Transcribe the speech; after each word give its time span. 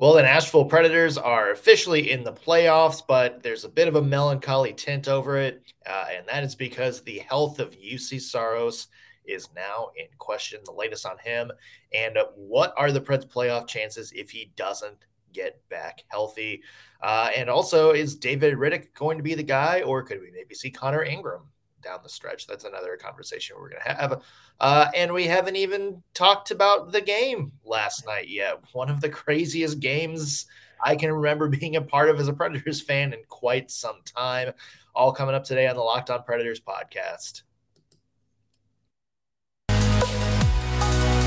Well, 0.00 0.14
the 0.14 0.22
Nashville 0.22 0.64
Predators 0.64 1.18
are 1.18 1.50
officially 1.50 2.10
in 2.10 2.24
the 2.24 2.32
playoffs, 2.32 3.02
but 3.06 3.42
there's 3.42 3.66
a 3.66 3.68
bit 3.68 3.86
of 3.86 3.96
a 3.96 4.02
melancholy 4.02 4.72
tint 4.72 5.08
over 5.08 5.36
it. 5.36 5.62
Uh, 5.84 6.06
and 6.16 6.26
that 6.26 6.42
is 6.42 6.54
because 6.54 7.02
the 7.02 7.18
health 7.18 7.58
of 7.58 7.78
Juuse 7.78 8.18
Saros 8.22 8.86
is 9.26 9.50
now 9.54 9.90
in 9.98 10.06
question. 10.16 10.58
The 10.64 10.72
latest 10.72 11.04
on 11.04 11.18
him. 11.18 11.52
And 11.92 12.16
what 12.34 12.72
are 12.78 12.92
the 12.92 13.00
Preds' 13.02 13.30
playoff 13.30 13.68
chances 13.68 14.10
if 14.12 14.30
he 14.30 14.54
doesn't 14.56 14.96
get 15.34 15.60
back 15.68 16.02
healthy? 16.08 16.62
Uh, 17.02 17.28
and 17.36 17.50
also, 17.50 17.90
is 17.90 18.16
David 18.16 18.54
Rittich 18.54 18.94
going 18.94 19.18
to 19.18 19.22
be 19.22 19.34
the 19.34 19.42
guy, 19.42 19.82
or 19.82 20.02
could 20.02 20.22
we 20.22 20.30
maybe 20.30 20.54
see 20.54 20.70
Connor 20.70 21.04
Ingram 21.04 21.42
down 21.82 22.00
the 22.02 22.08
stretch. 22.08 22.46
That's 22.46 22.64
another 22.64 22.96
conversation 22.96 23.56
we're 23.58 23.70
going 23.70 23.82
to 23.84 23.92
have. 23.92 24.22
Uh, 24.58 24.88
and 24.94 25.12
we 25.12 25.26
haven't 25.26 25.56
even 25.56 26.02
talked 26.14 26.50
about 26.50 26.92
the 26.92 27.00
game 27.00 27.52
last 27.64 28.06
night 28.06 28.28
yet. 28.28 28.60
One 28.72 28.90
of 28.90 29.00
the 29.00 29.08
craziest 29.08 29.80
games 29.80 30.46
I 30.82 30.96
can 30.96 31.12
remember 31.12 31.48
being 31.60 31.76
a 31.76 31.82
part 31.82 32.08
of 32.08 32.18
as 32.20 32.28
a 32.28 32.32
Predators 32.32 32.80
fan 32.80 33.12
in 33.12 33.20
quite 33.28 33.70
some 33.70 34.00
time. 34.04 34.52
All 34.94 35.12
coming 35.12 35.34
up 35.34 35.44
today 35.44 35.68
on 35.68 35.76
the 35.76 35.82
Locked 35.82 36.10
On 36.10 36.22
Predators 36.22 36.60
podcast. 36.60 37.42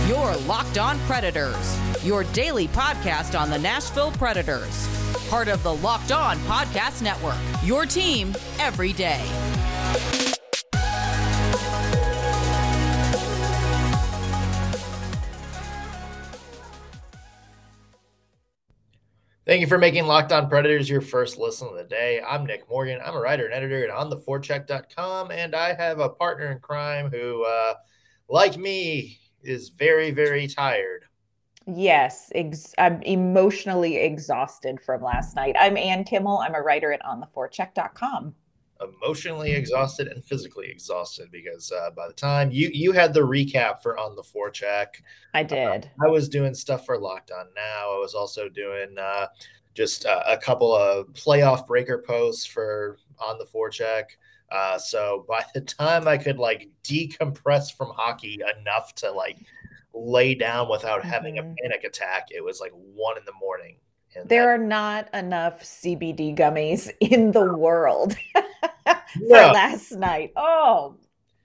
Your 0.07 0.35
Locked 0.47 0.77
On 0.77 0.99
Predators, 0.99 1.79
your 2.03 2.23
daily 2.25 2.67
podcast 2.69 3.39
on 3.39 3.49
the 3.49 3.57
Nashville 3.57 4.11
Predators. 4.11 4.87
Part 5.29 5.47
of 5.47 5.63
the 5.63 5.73
Locked 5.75 6.11
On 6.11 6.37
Podcast 6.39 7.01
Network, 7.01 7.37
your 7.63 7.85
team 7.85 8.35
every 8.59 8.93
day. 8.93 9.23
Thank 19.45 19.59
you 19.59 19.67
for 19.67 19.77
making 19.77 20.05
Locked 20.05 20.31
On 20.31 20.47
Predators 20.47 20.89
your 20.89 21.01
first 21.01 21.37
listen 21.37 21.67
of 21.67 21.75
the 21.75 21.83
day. 21.83 22.21
I'm 22.25 22.45
Nick 22.45 22.69
Morgan. 22.69 23.01
I'm 23.03 23.13
a 23.13 23.19
writer 23.19 23.43
and 23.43 23.53
editor 23.53 23.83
at 23.83 23.93
ontheforecheck.com, 23.93 25.31
and 25.31 25.53
I 25.53 25.73
have 25.73 25.99
a 25.99 26.07
partner 26.07 26.49
in 26.53 26.59
crime 26.59 27.11
who, 27.11 27.43
uh, 27.43 27.73
like 28.29 28.55
me, 28.55 29.19
is 29.41 29.67
very, 29.67 30.11
very 30.11 30.47
tired. 30.47 31.03
Yes, 31.67 32.31
ex- 32.33 32.73
I'm 32.77 33.01
emotionally 33.01 33.97
exhausted 33.97 34.79
from 34.79 35.03
last 35.03 35.35
night. 35.35 35.57
I'm 35.59 35.75
Ann 35.75 36.05
Kimmel. 36.05 36.37
I'm 36.37 36.55
a 36.55 36.61
writer 36.61 36.93
at 36.93 37.03
ontheforecheck.com 37.03 38.35
emotionally 38.81 39.51
exhausted 39.51 40.07
and 40.07 40.23
physically 40.23 40.67
exhausted 40.69 41.29
because 41.31 41.71
uh, 41.71 41.89
by 41.95 42.07
the 42.07 42.13
time 42.13 42.51
you 42.51 42.69
you 42.73 42.91
had 42.91 43.13
the 43.13 43.21
recap 43.21 43.81
for 43.81 43.97
on 43.97 44.15
the 44.15 44.23
forecheck, 44.23 44.87
I 45.33 45.41
uh, 45.41 45.43
did. 45.43 45.85
Uh, 45.85 46.05
I 46.05 46.09
was 46.09 46.29
doing 46.29 46.53
stuff 46.53 46.85
for 46.85 46.97
Locked 46.97 47.31
On 47.31 47.45
Now. 47.55 47.95
I 47.95 47.99
was 47.99 48.13
also 48.13 48.49
doing 48.49 48.97
uh, 48.97 49.27
just 49.73 50.05
uh, 50.05 50.23
a 50.27 50.37
couple 50.37 50.75
of 50.75 51.07
playoff 51.07 51.67
breaker 51.67 52.03
posts 52.05 52.45
for 52.45 52.97
on 53.19 53.37
the 53.37 53.45
forecheck. 53.45 54.03
Uh, 54.51 54.77
so 54.77 55.25
by 55.29 55.43
the 55.53 55.61
time 55.61 56.07
I 56.07 56.17
could 56.17 56.39
like 56.39 56.69
decompress 56.83 57.75
from 57.75 57.91
hockey 57.95 58.39
enough 58.59 58.95
to 58.95 59.11
like 59.11 59.37
lay 59.93 60.35
down 60.35 60.69
without 60.69 61.01
mm-hmm. 61.01 61.09
having 61.09 61.37
a 61.37 61.43
mm-hmm. 61.43 61.55
panic 61.61 61.83
attack, 61.83 62.27
it 62.31 62.43
was 62.43 62.59
like 62.59 62.71
one 62.71 63.17
in 63.17 63.25
the 63.25 63.33
morning. 63.39 63.77
There 64.25 64.43
that, 64.43 64.47
are 64.47 64.57
not 64.57 65.13
enough 65.13 65.63
CBD 65.63 66.37
gummies 66.37 66.89
in 66.99 67.31
the 67.31 67.53
world. 67.53 68.15
for 68.83 69.51
last 69.53 69.91
night. 69.91 70.31
Oh, 70.35 70.95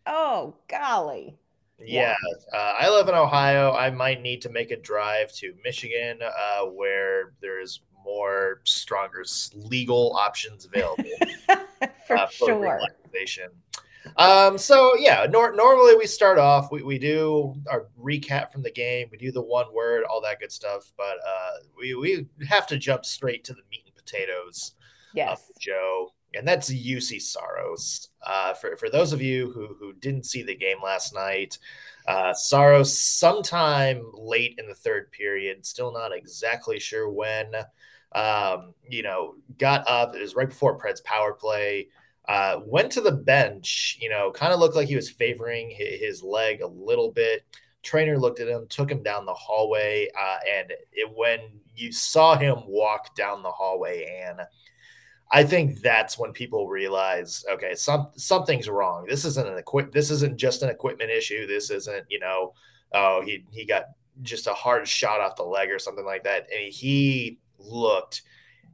oh, 0.06 0.54
golly. 0.68 1.36
Yeah, 1.80 2.16
uh, 2.52 2.74
I 2.80 2.90
live 2.90 3.08
in 3.08 3.14
Ohio. 3.14 3.72
I 3.72 3.90
might 3.90 4.20
need 4.20 4.42
to 4.42 4.48
make 4.48 4.72
a 4.72 4.76
drive 4.76 5.32
to 5.34 5.54
Michigan, 5.64 6.18
uh, 6.22 6.64
where 6.64 7.34
there's 7.40 7.82
more 8.04 8.60
stronger 8.64 9.22
legal 9.54 10.12
options 10.16 10.64
available 10.64 11.04
for, 12.06 12.16
uh, 12.16 12.26
for 12.26 12.46
sure. 12.46 12.80
Um, 14.16 14.58
so 14.58 14.96
yeah, 14.96 15.26
nor- 15.28 15.54
normally 15.54 15.96
we 15.96 16.06
start 16.06 16.38
off, 16.38 16.70
we, 16.70 16.82
we 16.82 16.98
do 16.98 17.54
our 17.70 17.88
recap 18.00 18.50
from 18.50 18.62
the 18.62 18.70
game, 18.70 19.08
we 19.10 19.18
do 19.18 19.32
the 19.32 19.42
one 19.42 19.72
word, 19.72 20.04
all 20.04 20.20
that 20.22 20.40
good 20.40 20.52
stuff, 20.52 20.92
but 20.96 21.16
uh, 21.26 21.50
we 21.76 21.94
we 21.94 22.26
have 22.48 22.66
to 22.68 22.78
jump 22.78 23.04
straight 23.04 23.44
to 23.44 23.52
the 23.52 23.62
meat 23.70 23.82
and 23.86 23.94
potatoes. 23.94 24.72
Yes, 25.14 25.50
Joe 25.58 26.12
and 26.34 26.46
that's 26.46 26.70
Juuse 26.70 27.20
Saros. 27.22 28.08
Uh, 28.22 28.54
for 28.54 28.76
for 28.76 28.90
those 28.90 29.12
of 29.12 29.22
you 29.22 29.50
who 29.52 29.74
who 29.78 29.92
didn't 29.94 30.26
see 30.26 30.42
the 30.42 30.54
game 30.54 30.78
last 30.82 31.14
night, 31.14 31.58
uh, 32.06 32.32
Saros 32.34 32.98
sometime 32.98 34.02
late 34.14 34.54
in 34.58 34.66
the 34.66 34.74
third 34.74 35.10
period, 35.12 35.64
still 35.64 35.92
not 35.92 36.12
exactly 36.12 36.78
sure 36.78 37.10
when. 37.10 37.52
Um, 38.12 38.74
you 38.88 39.02
know, 39.02 39.34
got 39.58 39.86
up. 39.88 40.14
It 40.14 40.20
was 40.20 40.34
right 40.34 40.48
before 40.48 40.76
Pred's 40.76 41.02
power 41.02 41.32
play. 41.32 41.88
Uh, 42.28 42.60
went 42.66 42.92
to 42.92 43.00
the 43.00 43.12
bench. 43.12 43.98
You 44.00 44.10
know, 44.10 44.30
kind 44.30 44.52
of 44.52 44.60
looked 44.60 44.76
like 44.76 44.88
he 44.88 44.96
was 44.96 45.10
favoring 45.10 45.70
his, 45.70 46.22
leg 46.22 46.60
a 46.60 46.66
little 46.66 47.10
bit. 47.10 47.44
Trainer 47.82 48.18
looked 48.18 48.40
at 48.40 48.48
him, 48.48 48.66
took 48.68 48.90
him 48.90 49.02
down 49.02 49.24
the 49.24 49.34
hallway, 49.34 50.08
uh, 50.18 50.38
and 50.52 50.72
it, 50.92 51.10
when 51.14 51.40
you 51.74 51.92
saw 51.92 52.36
him 52.36 52.56
walk 52.66 53.14
down 53.14 53.42
the 53.42 53.50
hallway, 53.50 54.22
and 54.26 54.40
I 55.30 55.44
think 55.44 55.80
that's 55.80 56.18
when 56.18 56.32
people 56.32 56.68
realize, 56.68 57.44
okay, 57.50 57.74
some 57.74 58.08
something's 58.16 58.68
wrong. 58.68 59.06
This 59.08 59.24
isn't 59.24 59.48
an 59.48 59.58
equip. 59.58 59.92
This 59.92 60.10
isn't 60.10 60.38
just 60.38 60.62
an 60.62 60.70
equipment 60.70 61.10
issue. 61.10 61.46
This 61.46 61.70
isn't, 61.70 62.04
you 62.08 62.18
know, 62.18 62.54
oh 62.92 63.22
he 63.22 63.44
he 63.50 63.66
got 63.66 63.84
just 64.22 64.46
a 64.46 64.54
hard 64.54 64.88
shot 64.88 65.20
off 65.20 65.36
the 65.36 65.42
leg 65.42 65.70
or 65.70 65.78
something 65.78 66.04
like 66.04 66.24
that. 66.24 66.46
And 66.52 66.72
he 66.72 67.38
looked 67.58 68.22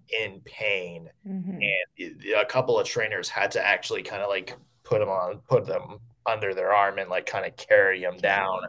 in 0.08 0.40
pain, 0.44 1.08
mm-hmm. 1.26 1.58
and 1.60 2.24
a 2.36 2.44
couple 2.44 2.78
of 2.78 2.86
trainers 2.86 3.28
had 3.28 3.50
to 3.52 3.66
actually 3.66 4.02
kind 4.02 4.22
of 4.22 4.28
like 4.28 4.56
put 4.82 5.00
them 5.00 5.08
on, 5.08 5.38
put 5.48 5.66
them 5.66 5.98
under 6.26 6.54
their 6.54 6.72
arm, 6.72 6.98
and 6.98 7.10
like 7.10 7.26
kind 7.26 7.46
of 7.46 7.56
carry 7.56 8.00
them 8.00 8.16
down. 8.18 8.60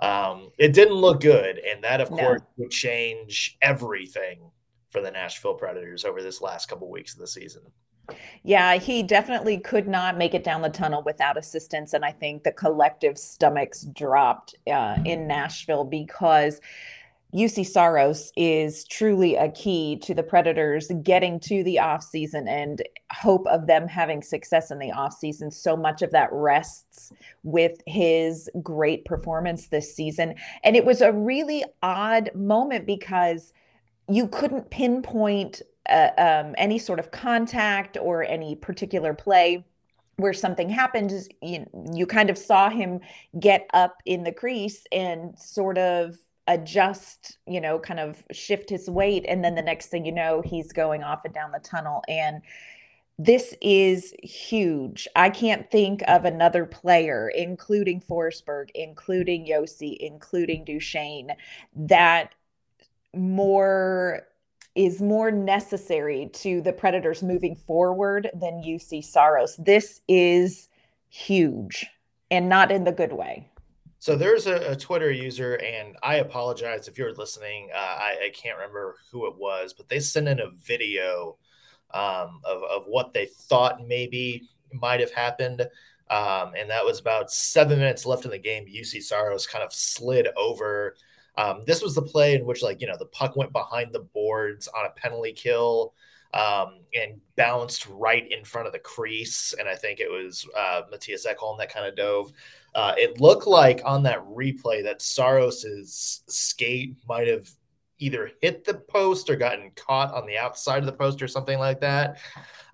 Um, 0.00 0.50
it 0.58 0.72
didn't 0.72 0.94
look 0.94 1.20
good, 1.20 1.58
and 1.58 1.82
that 1.82 2.00
of 2.00 2.10
no. 2.10 2.16
course 2.16 2.42
would 2.56 2.70
change 2.70 3.56
everything 3.62 4.50
for 4.90 5.00
the 5.00 5.10
Nashville 5.10 5.54
Predators 5.54 6.04
over 6.04 6.22
this 6.22 6.40
last 6.40 6.68
couple 6.68 6.90
weeks 6.90 7.14
of 7.14 7.20
the 7.20 7.26
season. 7.26 7.62
Yeah, 8.42 8.76
he 8.76 9.02
definitely 9.02 9.58
could 9.58 9.86
not 9.86 10.16
make 10.16 10.34
it 10.34 10.44
down 10.44 10.62
the 10.62 10.70
tunnel 10.70 11.02
without 11.04 11.36
assistance. 11.36 11.92
And 11.92 12.04
I 12.04 12.12
think 12.12 12.42
the 12.42 12.52
collective 12.52 13.18
stomachs 13.18 13.82
dropped 13.82 14.54
uh, 14.72 14.96
in 15.04 15.26
Nashville 15.26 15.84
because 15.84 16.60
Juuse 17.34 17.66
Saros 17.66 18.32
is 18.36 18.84
truly 18.84 19.36
a 19.36 19.50
key 19.50 19.98
to 19.98 20.14
the 20.14 20.22
Predators 20.22 20.90
getting 21.02 21.38
to 21.40 21.62
the 21.62 21.76
offseason 21.76 22.48
and 22.48 22.82
hope 23.12 23.46
of 23.48 23.66
them 23.66 23.86
having 23.86 24.22
success 24.22 24.70
in 24.70 24.78
the 24.78 24.90
offseason. 24.90 25.52
So 25.52 25.76
much 25.76 26.00
of 26.00 26.10
that 26.12 26.30
rests 26.32 27.12
with 27.42 27.80
his 27.86 28.48
great 28.62 29.04
performance 29.04 29.68
this 29.68 29.94
season. 29.94 30.36
And 30.64 30.74
it 30.74 30.86
was 30.86 31.02
a 31.02 31.12
really 31.12 31.64
odd 31.82 32.30
moment 32.34 32.86
because– 32.86 33.52
you 34.08 34.26
couldn't 34.26 34.70
pinpoint 34.70 35.62
uh, 35.88 36.10
um, 36.18 36.54
any 36.58 36.78
sort 36.78 36.98
of 36.98 37.10
contact 37.10 37.96
or 38.00 38.24
any 38.24 38.56
particular 38.56 39.14
play 39.14 39.64
where 40.16 40.32
something 40.32 40.68
happened 40.68 41.12
you, 41.42 41.64
you 41.94 42.06
kind 42.06 42.28
of 42.28 42.36
saw 42.36 42.68
him 42.68 43.00
get 43.38 43.68
up 43.72 44.02
in 44.04 44.24
the 44.24 44.32
crease 44.32 44.84
and 44.90 45.38
sort 45.38 45.78
of 45.78 46.16
adjust 46.48 47.38
you 47.46 47.60
know 47.60 47.78
kind 47.78 48.00
of 48.00 48.24
shift 48.32 48.68
his 48.68 48.90
weight 48.90 49.24
and 49.28 49.44
then 49.44 49.54
the 49.54 49.62
next 49.62 49.86
thing 49.86 50.04
you 50.04 50.12
know 50.12 50.42
he's 50.44 50.72
going 50.72 51.02
off 51.02 51.24
and 51.24 51.34
down 51.34 51.52
the 51.52 51.60
tunnel 51.60 52.02
and 52.08 52.42
this 53.18 53.52
is 53.60 54.14
huge. 54.22 55.08
I 55.16 55.28
can't 55.30 55.68
think 55.72 56.02
of 56.06 56.24
another 56.24 56.64
player, 56.64 57.28
including 57.28 58.00
Forsberg, 58.00 58.70
including 58.76 59.44
Josi, 59.44 59.96
including 59.98 60.64
Duchene, 60.64 61.32
that 61.74 62.32
more 63.14 64.22
is 64.76 65.02
more 65.02 65.32
necessary 65.32 66.30
to 66.32 66.60
the 66.60 66.72
predators 66.72 67.20
moving 67.20 67.56
forward 67.56 68.30
than 68.32 68.62
Juuse 68.62 69.04
Saros. 69.04 69.56
This 69.56 70.00
is 70.06 70.68
huge 71.08 71.86
and 72.30 72.48
not 72.48 72.70
in 72.70 72.84
the 72.84 72.92
good 72.92 73.12
way. 73.12 73.50
So 74.00 74.16
there's 74.16 74.46
a, 74.46 74.72
a 74.72 74.76
Twitter 74.76 75.10
user, 75.10 75.54
and 75.54 75.96
I 76.02 76.16
apologize 76.16 76.86
if 76.86 76.96
you're 76.96 77.14
listening. 77.14 77.70
Uh, 77.74 77.78
I, 77.78 78.16
I, 78.26 78.30
can't 78.30 78.56
remember 78.56 78.96
who 79.10 79.26
it 79.26 79.36
was, 79.36 79.74
but 79.74 79.88
they 79.88 79.98
sent 79.98 80.28
in 80.28 80.38
a 80.38 80.50
video 80.50 81.36
um, 81.92 82.40
of, 82.44 82.62
of 82.62 82.84
what 82.86 83.12
they 83.12 83.26
thought 83.26 83.86
maybe 83.86 84.48
might 84.72 85.00
have 85.00 85.12
happened. 85.12 85.62
Um, 86.10 86.52
and 86.56 86.70
that 86.70 86.84
was 86.84 87.00
about 87.00 87.32
seven 87.32 87.80
minutes 87.80 88.06
left 88.06 88.24
in 88.24 88.30
the 88.30 88.38
game. 88.38 88.66
Juuse 88.66 89.02
Saros 89.02 89.46
kind 89.46 89.64
of 89.64 89.72
slid 89.72 90.28
over 90.36 90.94
um, 91.38 91.62
this 91.64 91.82
was 91.82 91.94
the 91.94 92.02
play 92.02 92.34
in 92.34 92.44
which, 92.44 92.62
like, 92.64 92.80
you 92.80 92.88
know, 92.88 92.96
the 92.98 93.06
puck 93.06 93.36
went 93.36 93.52
behind 93.52 93.92
the 93.92 94.00
boards 94.00 94.66
on 94.66 94.86
a 94.86 94.90
penalty 94.90 95.32
kill 95.32 95.94
um, 96.34 96.80
and 96.94 97.20
bounced 97.36 97.86
right 97.88 98.30
in 98.30 98.44
front 98.44 98.66
of 98.66 98.72
the 98.72 98.78
crease. 98.78 99.54
And 99.58 99.68
I 99.68 99.74
think 99.74 100.00
it 100.00 100.10
was 100.10 100.46
uh, 100.56 100.82
Mattias 100.92 101.26
Ekholm 101.26 101.58
that 101.58 101.72
kind 101.72 101.86
of 101.86 101.96
dove. 101.96 102.32
Uh, 102.74 102.94
it 102.96 103.20
looked 103.20 103.46
like 103.46 103.80
on 103.84 104.02
that 104.04 104.24
replay 104.26 104.82
that 104.84 105.00
Saros's 105.00 106.22
skate 106.28 106.96
might 107.08 107.28
have 107.28 107.50
either 107.98 108.30
hit 108.40 108.64
the 108.64 108.74
post 108.74 109.28
or 109.28 109.36
gotten 109.36 109.70
caught 109.74 110.14
on 110.14 110.26
the 110.26 110.38
outside 110.38 110.78
of 110.78 110.86
the 110.86 110.92
post 110.92 111.20
or 111.20 111.28
something 111.28 111.58
like 111.58 111.80
that. 111.80 112.18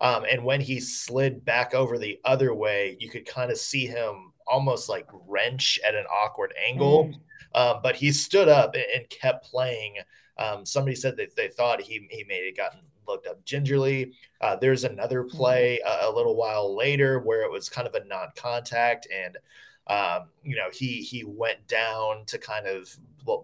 Um, 0.00 0.24
and 0.30 0.44
when 0.44 0.60
he 0.60 0.80
slid 0.80 1.44
back 1.44 1.74
over 1.74 1.96
the 1.96 2.20
other 2.24 2.54
way, 2.54 2.96
you 3.00 3.08
could 3.08 3.24
kind 3.24 3.50
of 3.50 3.56
see 3.56 3.86
him 3.86 4.32
almost 4.46 4.88
like 4.88 5.06
wrench 5.26 5.80
at 5.86 5.94
an 5.94 6.04
awkward 6.12 6.52
angle. 6.68 7.06
Mm. 7.06 7.14
Um, 7.54 7.80
but 7.82 7.96
he 7.96 8.12
stood 8.12 8.48
up 8.48 8.74
and, 8.74 9.08
kept 9.08 9.46
playing. 9.46 9.96
Um, 10.36 10.66
somebody 10.66 10.96
said 10.96 11.16
that 11.16 11.36
they 11.36 11.48
thought 11.48 11.80
he, 11.80 12.06
he 12.10 12.24
may 12.24 12.44
have 12.46 12.56
gotten 12.56 12.80
looked 13.06 13.26
up 13.26 13.44
gingerly. 13.44 14.12
Uh, 14.40 14.56
there's 14.56 14.84
another 14.84 15.22
mm-hmm. 15.22 15.36
play 15.36 15.80
a, 15.84 16.08
a, 16.08 16.14
little 16.14 16.36
while 16.36 16.76
later 16.76 17.20
where 17.20 17.42
it 17.42 17.50
was 17.50 17.68
kind 17.68 17.86
of 17.86 17.94
a 17.94 18.04
non-contact, 18.04 19.06
and 19.12 19.36
um, 19.86 20.28
you 20.42 20.56
know 20.56 20.69
he 20.72 21.02
he 21.02 21.25
went 21.25 21.66
down 21.69 22.25
to 22.26 22.38
kind 22.38 22.66
of 22.66 22.94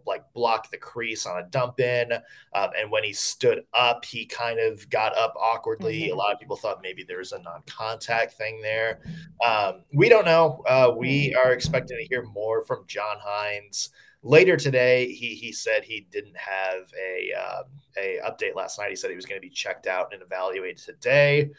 like 0.07 0.23
block 0.35 0.71
the 0.71 0.77
crease 0.77 1.25
on 1.25 1.39
a 1.39 1.47
dump 1.49 1.81
in, 1.81 2.13
um, 2.13 2.71
and 2.79 2.91
when 2.91 3.03
he 3.03 3.13
stood 3.13 3.65
up, 3.73 4.05
he 4.05 4.27
kind 4.27 4.61
of 4.61 4.89
got 4.91 5.17
up 5.17 5.35
awkwardly. 5.41 6.03
Mm-hmm. 6.03 6.13
A 6.13 6.17
lot 6.17 6.33
of 6.33 6.39
people 6.39 6.57
thought 6.57 6.81
maybe 6.83 7.03
there 7.03 7.19
was 7.19 7.33
a 7.33 7.39
non-contact 7.41 8.35
thing 8.35 8.61
there. 8.61 9.01
Um, 9.45 9.85
we 9.95 10.11
don't 10.11 10.27
know. 10.27 10.63
Uh, 10.67 10.93
we 10.95 11.29
mm-hmm. 11.29 11.39
are 11.39 11.53
expecting 11.53 11.97
to 11.97 12.07
hear 12.11 12.25
more 12.25 12.63
from 12.67 12.85
John 12.87 13.17
Hynes 13.25 13.89
later 14.23 14.57
today 14.57 15.11
he 15.13 15.35
he 15.35 15.51
said 15.53 15.83
he 15.83 16.07
didn't 16.11 16.37
have 16.37 16.93
a 17.01 17.33
um, 17.33 17.65
a 17.97 18.19
update 18.27 18.55
last 18.55 18.79
night 18.79 18.91
he 18.91 18.97
said 18.97 19.09
he 19.09 19.17
was 19.17 19.27
going 19.27 19.41
to 19.41 19.47
be 19.47 19.53
checked 19.53 19.87
out 19.87 20.13
and 20.13 20.23
evaluated 20.23 20.77
today 20.77 21.51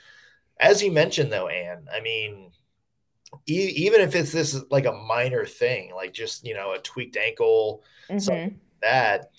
as 0.59 0.81
you 0.83 0.91
mentioned 0.91 1.31
though 1.31 1.47
anne 1.47 1.87
i 1.91 1.99
mean 1.99 2.51
e- 3.47 3.73
even 3.75 4.01
if 4.01 4.15
it's 4.15 4.31
this 4.31 4.61
like 4.69 4.85
a 4.85 4.91
minor 4.91 5.45
thing 5.45 5.91
like 5.95 6.13
just 6.13 6.45
you 6.45 6.53
know 6.53 6.73
a 6.73 6.79
tweaked 6.79 7.17
ankle 7.17 7.83
mm-hmm. 8.09 8.19
something 8.19 8.43
like 8.43 8.81
that 8.81 9.31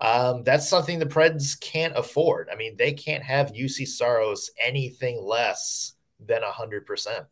um, 0.00 0.44
that's 0.44 0.68
something 0.68 0.98
the 0.98 1.04
Preds 1.04 1.60
can't 1.60 1.94
afford. 1.94 2.48
I 2.50 2.56
mean, 2.56 2.74
they 2.78 2.92
can't 2.92 3.22
have 3.22 3.52
Juuse 3.52 3.86
Saros 3.86 4.50
anything 4.58 5.22
less 5.22 5.92
than 6.18 6.42
a 6.42 6.50
hundred 6.50 6.86
percent 6.86 7.26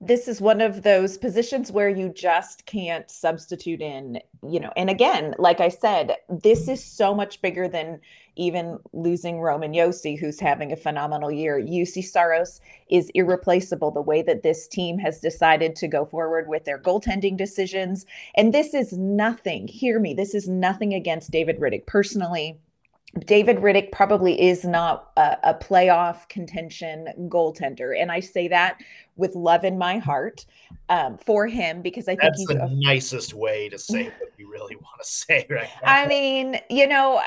this 0.00 0.28
is 0.28 0.40
one 0.40 0.60
of 0.60 0.82
those 0.82 1.16
positions 1.18 1.72
where 1.72 1.88
you 1.88 2.08
just 2.08 2.66
can't 2.66 3.10
substitute 3.10 3.80
in, 3.80 4.20
you 4.46 4.60
know, 4.60 4.72
and 4.76 4.90
again, 4.90 5.34
like 5.38 5.60
I 5.60 5.68
said, 5.68 6.16
this 6.28 6.68
is 6.68 6.84
so 6.84 7.14
much 7.14 7.40
bigger 7.40 7.68
than 7.68 8.00
even 8.36 8.78
losing 8.92 9.40
Roman 9.40 9.72
Josi, 9.72 10.18
who's 10.18 10.40
having 10.40 10.72
a 10.72 10.76
phenomenal 10.76 11.30
year. 11.30 11.60
Juuse 11.60 12.04
Saros 12.04 12.60
is 12.88 13.10
irreplaceable 13.14 13.90
the 13.90 14.02
way 14.02 14.22
that 14.22 14.42
this 14.42 14.66
team 14.66 14.98
has 14.98 15.20
decided 15.20 15.76
to 15.76 15.88
go 15.88 16.04
forward 16.04 16.48
with 16.48 16.64
their 16.64 16.78
goaltending 16.78 17.36
decisions. 17.36 18.04
And 18.34 18.52
this 18.52 18.74
is 18.74 18.92
nothing, 18.92 19.68
hear 19.68 20.00
me, 20.00 20.14
this 20.14 20.34
is 20.34 20.48
nothing 20.48 20.92
against 20.92 21.30
David 21.30 21.60
Rittich 21.60 21.86
personally. 21.86 22.58
David 23.20 23.58
Rittich 23.58 23.92
probably 23.92 24.40
is 24.40 24.64
not 24.64 25.12
a, 25.16 25.36
a, 25.44 25.54
playoff 25.54 26.28
contention 26.28 27.08
goaltender. 27.28 28.00
And 28.00 28.10
I 28.10 28.20
say 28.20 28.48
that 28.48 28.78
with 29.16 29.34
love 29.34 29.64
in 29.64 29.78
my 29.78 29.98
heart 29.98 30.46
um, 30.88 31.18
for 31.18 31.46
him 31.46 31.80
because 31.82 32.08
I 32.08 32.12
think 32.12 32.22
That's 32.22 32.38
he's 32.38 32.48
the 32.48 32.64
a, 32.64 32.68
nicest 32.70 33.34
way 33.34 33.68
to 33.68 33.78
say 33.78 34.04
what 34.18 34.32
you 34.36 34.50
really 34.50 34.76
want 34.76 35.00
to 35.00 35.08
say, 35.08 35.46
right? 35.48 35.68
Now. 35.82 35.92
I 35.92 36.06
mean, 36.06 36.58
you 36.68 36.88
know, 36.88 37.20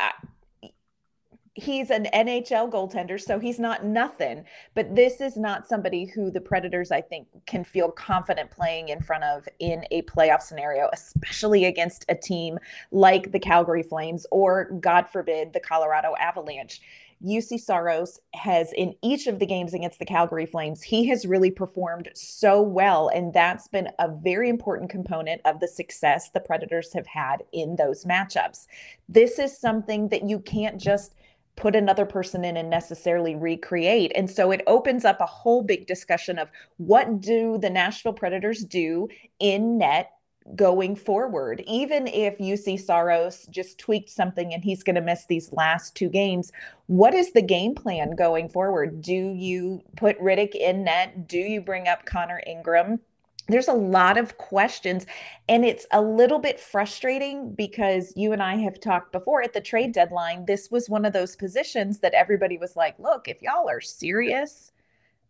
he's 1.58 1.90
an 1.90 2.08
NHL 2.14 2.72
goaltender, 2.72 3.20
so 3.20 3.40
he's 3.40 3.60
not 3.60 3.84
nothing. 3.84 4.46
But 4.76 4.96
this 4.96 5.20
is 5.20 5.36
not 5.36 5.68
somebody 5.68 6.06
who 6.06 6.30
the 6.30 6.40
Predators, 6.40 6.92
I 6.92 7.02
think, 7.02 7.28
can 7.48 7.64
feel 7.64 7.90
confident 7.90 8.52
playing 8.52 8.90
in 8.90 9.02
front 9.02 9.24
of 9.24 9.48
in 9.60 9.84
a 9.90 10.04
playoff 10.04 10.42
scenario, 10.42 10.88
especially 10.94 11.66
against 11.66 12.06
a 12.10 12.16
team 12.16 12.60
like 12.92 13.32
the 13.32 13.40
Calgary 13.40 13.84
Flames 13.84 14.28
or, 14.32 14.66
God 14.80 15.10
forbid, 15.10 15.54
the 15.54 15.60
Colorado 15.60 16.14
Avalanche. 16.20 16.80
Juuse 17.26 17.60
Saros 17.60 18.20
has 18.36 18.72
in 18.74 18.94
each 19.02 19.26
of 19.26 19.40
the 19.40 19.48
games 19.48 19.74
against 19.74 19.98
the 19.98 20.06
Calgary 20.06 20.46
Flames, 20.46 20.84
he 20.84 21.08
has 21.08 21.26
really 21.26 21.50
performed 21.50 22.10
so 22.14 22.62
well. 22.62 23.08
And 23.08 23.34
that's 23.34 23.68
been 23.68 23.90
a 23.98 24.08
very 24.08 24.50
important 24.50 24.92
component 24.92 25.42
of 25.44 25.60
the 25.60 25.68
success 25.68 26.30
the 26.30 26.40
Predators 26.40 26.94
have 26.94 27.08
had 27.08 27.44
in 27.52 27.76
those 27.76 28.06
matchups. 28.06 28.68
This 29.10 29.40
is 29.40 29.58
something 29.58 30.10
that 30.10 30.30
you 30.30 30.40
can't 30.40 30.80
just 30.80 31.16
put 31.58 31.76
another 31.76 32.06
person 32.06 32.46
in 32.46 32.56
and 32.56 32.70
necessarily 32.70 33.36
recreate. 33.36 34.12
And 34.16 34.30
so 34.30 34.52
it 34.52 34.62
opens 34.68 35.04
up 35.04 35.20
a 35.20 35.26
whole 35.26 35.64
big 35.64 35.88
discussion 35.88 36.40
of 36.40 36.50
what 36.78 37.20
do 37.20 37.58
the 37.58 37.70
Nashville 37.70 38.14
Predators 38.14 38.64
do 38.64 39.10
in 39.40 39.78
net 39.78 40.12
going 40.56 40.96
forward. 40.96 41.62
Even 41.68 42.08
if 42.08 42.38
Juuse 42.38 42.80
Saros 42.80 43.48
just 43.48 43.80
tweaked 43.80 44.10
something 44.10 44.54
and 44.54 44.64
he's 44.64 44.84
going 44.84 44.96
to 44.96 45.02
miss 45.02 45.26
these 45.26 45.52
last 45.52 45.96
two 45.96 46.10
games, 46.10 46.52
what 46.86 47.14
is 47.14 47.34
the 47.34 47.42
game 47.42 47.76
plan 47.76 48.16
going 48.16 48.48
forward? 48.48 49.02
Do 49.02 49.34
you 49.36 49.82
put 49.98 50.18
Rittich 50.22 50.56
in 50.56 50.86
net? 50.86 51.28
Do 51.28 51.40
you 51.40 51.60
bring 51.60 51.88
up 51.88 52.06
Connor 52.06 52.42
Ingram? 52.48 53.02
There's 53.48 53.68
a 53.68 53.74
lot 53.74 54.18
of 54.18 54.38
questions 54.38 55.06
and 55.48 55.64
it's 55.64 55.86
a 55.92 56.02
little 56.02 56.40
bit 56.40 56.60
frustrating 56.60 57.54
because 57.54 58.14
you 58.16 58.34
and 58.34 58.44
I 58.44 58.56
have 58.58 58.80
talked 58.80 59.12
before 59.12 59.42
at 59.42 59.54
the 59.54 59.62
trade 59.62 59.94
deadline 59.94 60.46
this 60.46 60.70
was 60.72 60.90
one 60.90 61.06
of 61.06 61.14
those 61.14 61.36
positions 61.36 62.00
that 62.00 62.14
everybody 62.14 62.58
was 62.58 62.76
like 62.76 62.98
look 63.00 63.28
if 63.28 63.42
y'all 63.42 63.70
are 63.70 63.82
serious 63.82 64.72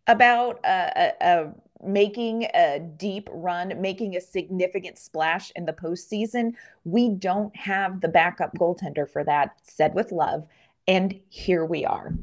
about 0.06 0.58
uh, 0.64 0.90
uh, 0.96 1.10
uh, 1.20 1.46
making 1.84 2.44
a 2.54 2.80
deep 2.96 3.28
run 3.32 3.80
making 3.80 4.16
a 4.16 4.20
significant 4.20 4.98
splash 4.98 5.52
in 5.54 5.64
the 5.64 5.72
postseason 5.72 6.52
we 6.84 7.08
don't 7.08 7.54
have 7.54 8.00
the 8.00 8.08
backup 8.08 8.52
goaltender 8.58 9.08
for 9.08 9.22
that 9.22 9.54
said 9.62 9.94
with 9.94 10.10
love 10.10 10.46
and 10.88 11.20
here 11.28 11.66
we 11.66 11.84
are. 11.84 12.14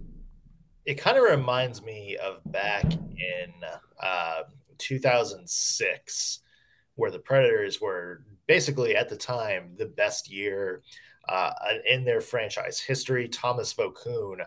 It 0.86 0.96
kind 0.96 1.18
of 1.18 1.24
reminds 1.24 1.84
me 1.84 2.18
of 2.18 2.40
back 2.52 2.84
in 2.92 3.54
uh, 4.02 4.42
2006, 4.78 6.40
where 6.96 7.12
the 7.12 7.20
Predators 7.20 7.82
were 7.82 8.24
basically 8.48 8.96
at 8.96 9.10
the 9.10 9.18
time 9.18 9.74
the 9.78 9.86
best 9.86 10.32
year 10.32 10.82
uh, 11.28 11.52
in 11.90 12.06
their 12.06 12.22
franchise 12.22 12.80
history. 12.80 13.28
Thomas 13.28 13.74
Vokoun 13.74 14.46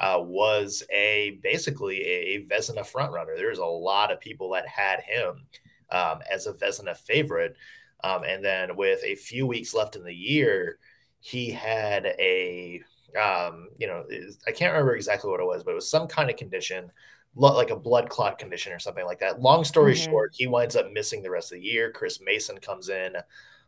uh, 0.00 0.18
was 0.20 0.82
a 0.92 1.38
basically 1.42 2.02
a 2.02 2.46
Vezina 2.46 2.80
frontrunner. 2.80 3.36
There's 3.36 3.58
a 3.58 3.64
lot 3.64 4.12
of 4.12 4.20
people 4.20 4.50
that 4.52 4.66
had 4.66 5.00
him 5.00 5.46
um, 5.90 6.20
as 6.30 6.46
a 6.46 6.52
Vezina 6.52 6.96
favorite, 6.96 7.56
um, 8.04 8.22
and 8.24 8.44
then 8.44 8.76
with 8.76 9.02
a 9.04 9.14
few 9.14 9.46
weeks 9.46 9.74
left 9.74 9.96
in 9.96 10.04
the 10.04 10.14
year, 10.14 10.78
he 11.20 11.50
had 11.50 12.06
a 12.06 12.80
um, 13.20 13.68
you 13.78 13.86
know 13.86 14.04
I 14.46 14.52
can't 14.52 14.72
remember 14.72 14.94
exactly 14.94 15.30
what 15.30 15.40
it 15.40 15.46
was, 15.46 15.64
but 15.64 15.72
it 15.72 15.74
was 15.74 15.90
some 15.90 16.06
kind 16.06 16.30
of 16.30 16.36
condition 16.36 16.90
like 17.34 17.70
a 17.70 17.76
blood 17.76 18.08
clot 18.08 18.38
condition 18.38 18.72
or 18.72 18.78
something 18.78 19.04
like 19.04 19.20
that. 19.20 19.40
Long 19.40 19.64
story 19.64 19.94
mm-hmm. 19.94 20.10
short, 20.10 20.32
he 20.34 20.46
winds 20.46 20.76
up 20.76 20.90
missing 20.92 21.22
the 21.22 21.30
rest 21.30 21.52
of 21.52 21.58
the 21.58 21.64
year. 21.64 21.90
Chris 21.92 22.20
Mason 22.20 22.58
comes 22.58 22.88
in. 22.88 23.14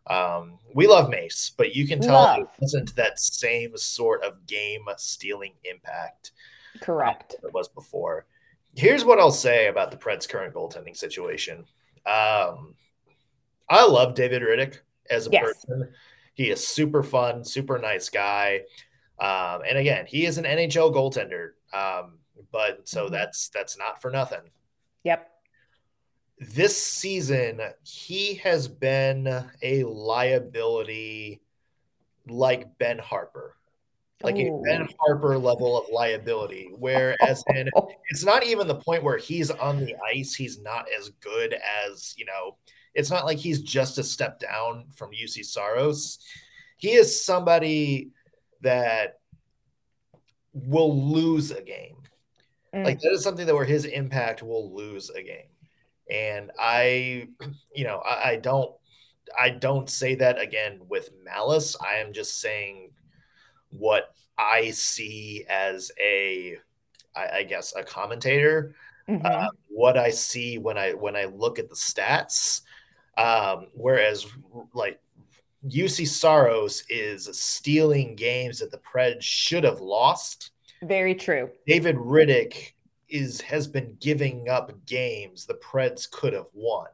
Um, 0.08 0.58
we 0.74 0.86
love 0.88 1.08
Mace, 1.08 1.52
but 1.56 1.76
you 1.76 1.86
can 1.86 2.00
tell 2.00 2.14
love. 2.14 2.40
it 2.40 2.48
wasn't 2.60 2.94
that 2.96 3.20
same 3.20 3.76
sort 3.76 4.24
of 4.24 4.46
game 4.46 4.82
stealing 4.96 5.52
impact. 5.64 6.32
Correct. 6.80 7.36
it 7.42 7.52
was 7.52 7.68
before. 7.68 8.26
Here's 8.74 9.04
what 9.04 9.20
I'll 9.20 9.30
say 9.30 9.68
about 9.68 9.90
the 9.90 9.96
Preds' 9.96 10.28
current 10.28 10.54
goaltending 10.54 10.96
situation. 10.96 11.64
Um, 12.04 12.74
I 13.68 13.86
love 13.86 14.14
David 14.14 14.42
Rittich 14.42 14.78
as 15.08 15.28
a 15.28 15.30
yes. 15.30 15.44
person. 15.44 15.92
He 16.34 16.50
is 16.50 16.66
super 16.66 17.02
fun, 17.02 17.44
super 17.44 17.78
nice 17.78 18.08
guy. 18.08 18.62
Um, 19.20 19.60
and 19.68 19.78
again, 19.78 20.06
he 20.06 20.26
is 20.26 20.38
an 20.38 20.44
NHL 20.44 20.92
goaltender. 20.92 21.50
Um, 21.72 22.18
but 22.50 22.88
so 22.88 23.04
mm-hmm. 23.04 23.14
that's 23.14 23.48
that's 23.50 23.78
not 23.78 24.00
for 24.00 24.10
nothing. 24.10 24.50
Yep. 25.04 25.28
This 26.38 26.80
season, 26.82 27.60
he 27.84 28.34
has 28.36 28.66
been 28.66 29.44
a 29.62 29.84
liability 29.84 31.40
like 32.26 32.78
Ben 32.78 32.98
Harper 32.98 33.56
like 34.22 34.36
a 34.36 34.60
Ben 34.64 34.88
Harper 35.00 35.38
level 35.38 35.78
of 35.78 35.86
liability. 35.92 36.70
Whereas 36.78 37.42
in, 37.54 37.68
it's 38.10 38.24
not 38.24 38.44
even 38.44 38.66
the 38.66 38.76
point 38.76 39.02
where 39.02 39.18
he's 39.18 39.50
on 39.50 39.84
the 39.84 39.94
ice, 40.14 40.34
he's 40.34 40.60
not 40.60 40.86
as 40.96 41.10
good 41.20 41.54
as 41.84 42.14
you 42.16 42.24
know. 42.24 42.56
It's 42.94 43.10
not 43.10 43.24
like 43.24 43.38
he's 43.38 43.62
just 43.62 43.98
a 43.98 44.04
step 44.04 44.38
down 44.38 44.86
from 44.94 45.10
Juuse 45.12 45.46
Saros. 45.46 46.18
He 46.76 46.92
is 46.92 47.24
somebody 47.24 48.10
that 48.60 49.18
will 50.52 51.10
lose 51.10 51.50
a 51.50 51.62
game 51.62 52.01
Mm. 52.74 52.84
Like 52.84 53.00
that 53.00 53.12
is 53.12 53.22
something 53.22 53.46
that 53.46 53.54
where 53.54 53.64
his 53.64 53.84
impact 53.84 54.42
will 54.42 54.74
lose 54.74 55.10
a 55.10 55.22
game. 55.22 55.48
And 56.10 56.50
I, 56.58 57.28
you 57.74 57.84
know, 57.84 57.98
I, 57.98 58.30
I 58.30 58.36
don't 58.36 58.72
I 59.38 59.50
don't 59.50 59.88
say 59.88 60.14
that 60.16 60.38
again 60.40 60.80
with 60.88 61.10
malice. 61.24 61.76
I 61.80 61.96
am 61.96 62.12
just 62.12 62.40
saying 62.40 62.90
what 63.70 64.14
I 64.36 64.70
see 64.70 65.44
as 65.48 65.90
a, 66.00 66.56
I, 67.14 67.28
I 67.38 67.42
guess, 67.44 67.74
a 67.76 67.82
commentator. 67.82 68.74
Mm-hmm. 69.08 69.26
Uh, 69.26 69.48
what 69.68 69.96
I 69.96 70.10
see 70.10 70.58
when 70.58 70.78
I 70.78 70.92
when 70.92 71.16
I 71.16 71.24
look 71.24 71.58
at 71.58 71.68
the 71.68 71.74
stats. 71.74 72.62
Um, 73.18 73.66
whereas, 73.74 74.26
like 74.74 75.00
Juuse 75.66 76.06
Saros 76.06 76.84
is 76.88 77.28
stealing 77.32 78.14
games 78.14 78.60
that 78.60 78.70
the 78.70 78.78
Preds 78.78 79.22
should 79.22 79.64
have 79.64 79.80
lost. 79.80 80.51
Very 80.82 81.14
true. 81.14 81.50
David 81.66 81.96
Rittich 81.96 82.72
is 83.08 83.40
has 83.42 83.66
been 83.66 83.96
giving 84.00 84.48
up 84.48 84.72
games 84.86 85.46
the 85.46 85.54
Preds 85.54 86.10
could 86.10 86.32
have 86.32 86.48
won. 86.52 86.88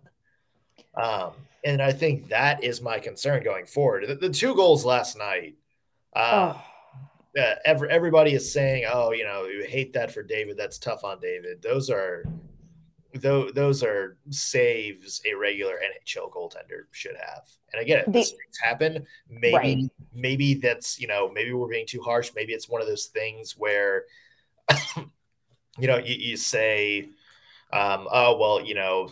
Um, 0.95 1.33
and 1.65 1.81
I 1.81 1.93
think 1.93 2.29
that 2.29 2.63
is 2.63 2.83
my 2.83 2.99
concern 2.99 3.43
going 3.43 3.67
forward. 3.67 4.07
The, 4.09 4.15
the 4.15 4.31
two 4.31 4.55
goals 4.55 4.85
last 4.85 5.17
night, 5.17 5.57
uh, 6.15 6.55
oh. 6.55 7.41
uh, 7.41 7.55
every, 7.65 7.91
everybody 7.91 8.35
is 8.35 8.53
saying, 8.53 8.85
"Oh, 8.93 9.13
you 9.13 9.25
know, 9.25 9.45
you 9.45 9.65
hate 9.65 9.93
that 9.95 10.13
for 10.13 10.23
David. 10.23 10.57
That's 10.57 10.79
tough 10.79 11.05
on 11.05 11.21
David." 11.21 11.63
Those 11.63 11.89
are 11.89 12.25
those 13.21 13.53
those 13.53 13.83
are 13.83 14.17
saves 14.31 15.21
a 15.31 15.35
regular 15.35 15.75
NHL 15.75 16.31
goaltender 16.31 16.85
should 16.93 17.17
have. 17.17 17.43
And 17.73 17.83
again, 17.83 18.05
the, 18.07 18.19
mistakes 18.19 18.59
happen. 18.63 19.07
Maybe 19.29 19.55
right. 19.55 19.91
maybe 20.15 20.55
that's 20.55 20.99
you 21.01 21.07
know 21.07 21.31
maybe 21.31 21.53
we're 21.53 21.69
being 21.69 21.87
too 21.87 22.01
harsh. 22.01 22.31
Maybe 22.35 22.53
it's 22.53 22.69
one 22.69 22.81
of 22.81 22.89
those 22.89 23.07
things 23.07 23.57
where 23.57 24.05
you 24.97 25.87
know 25.87 25.99
you, 25.99 26.15
you 26.15 26.37
say, 26.37 27.09
um, 27.73 28.09
oh 28.11 28.37
well, 28.39 28.65
you 28.65 28.75
know, 28.75 29.11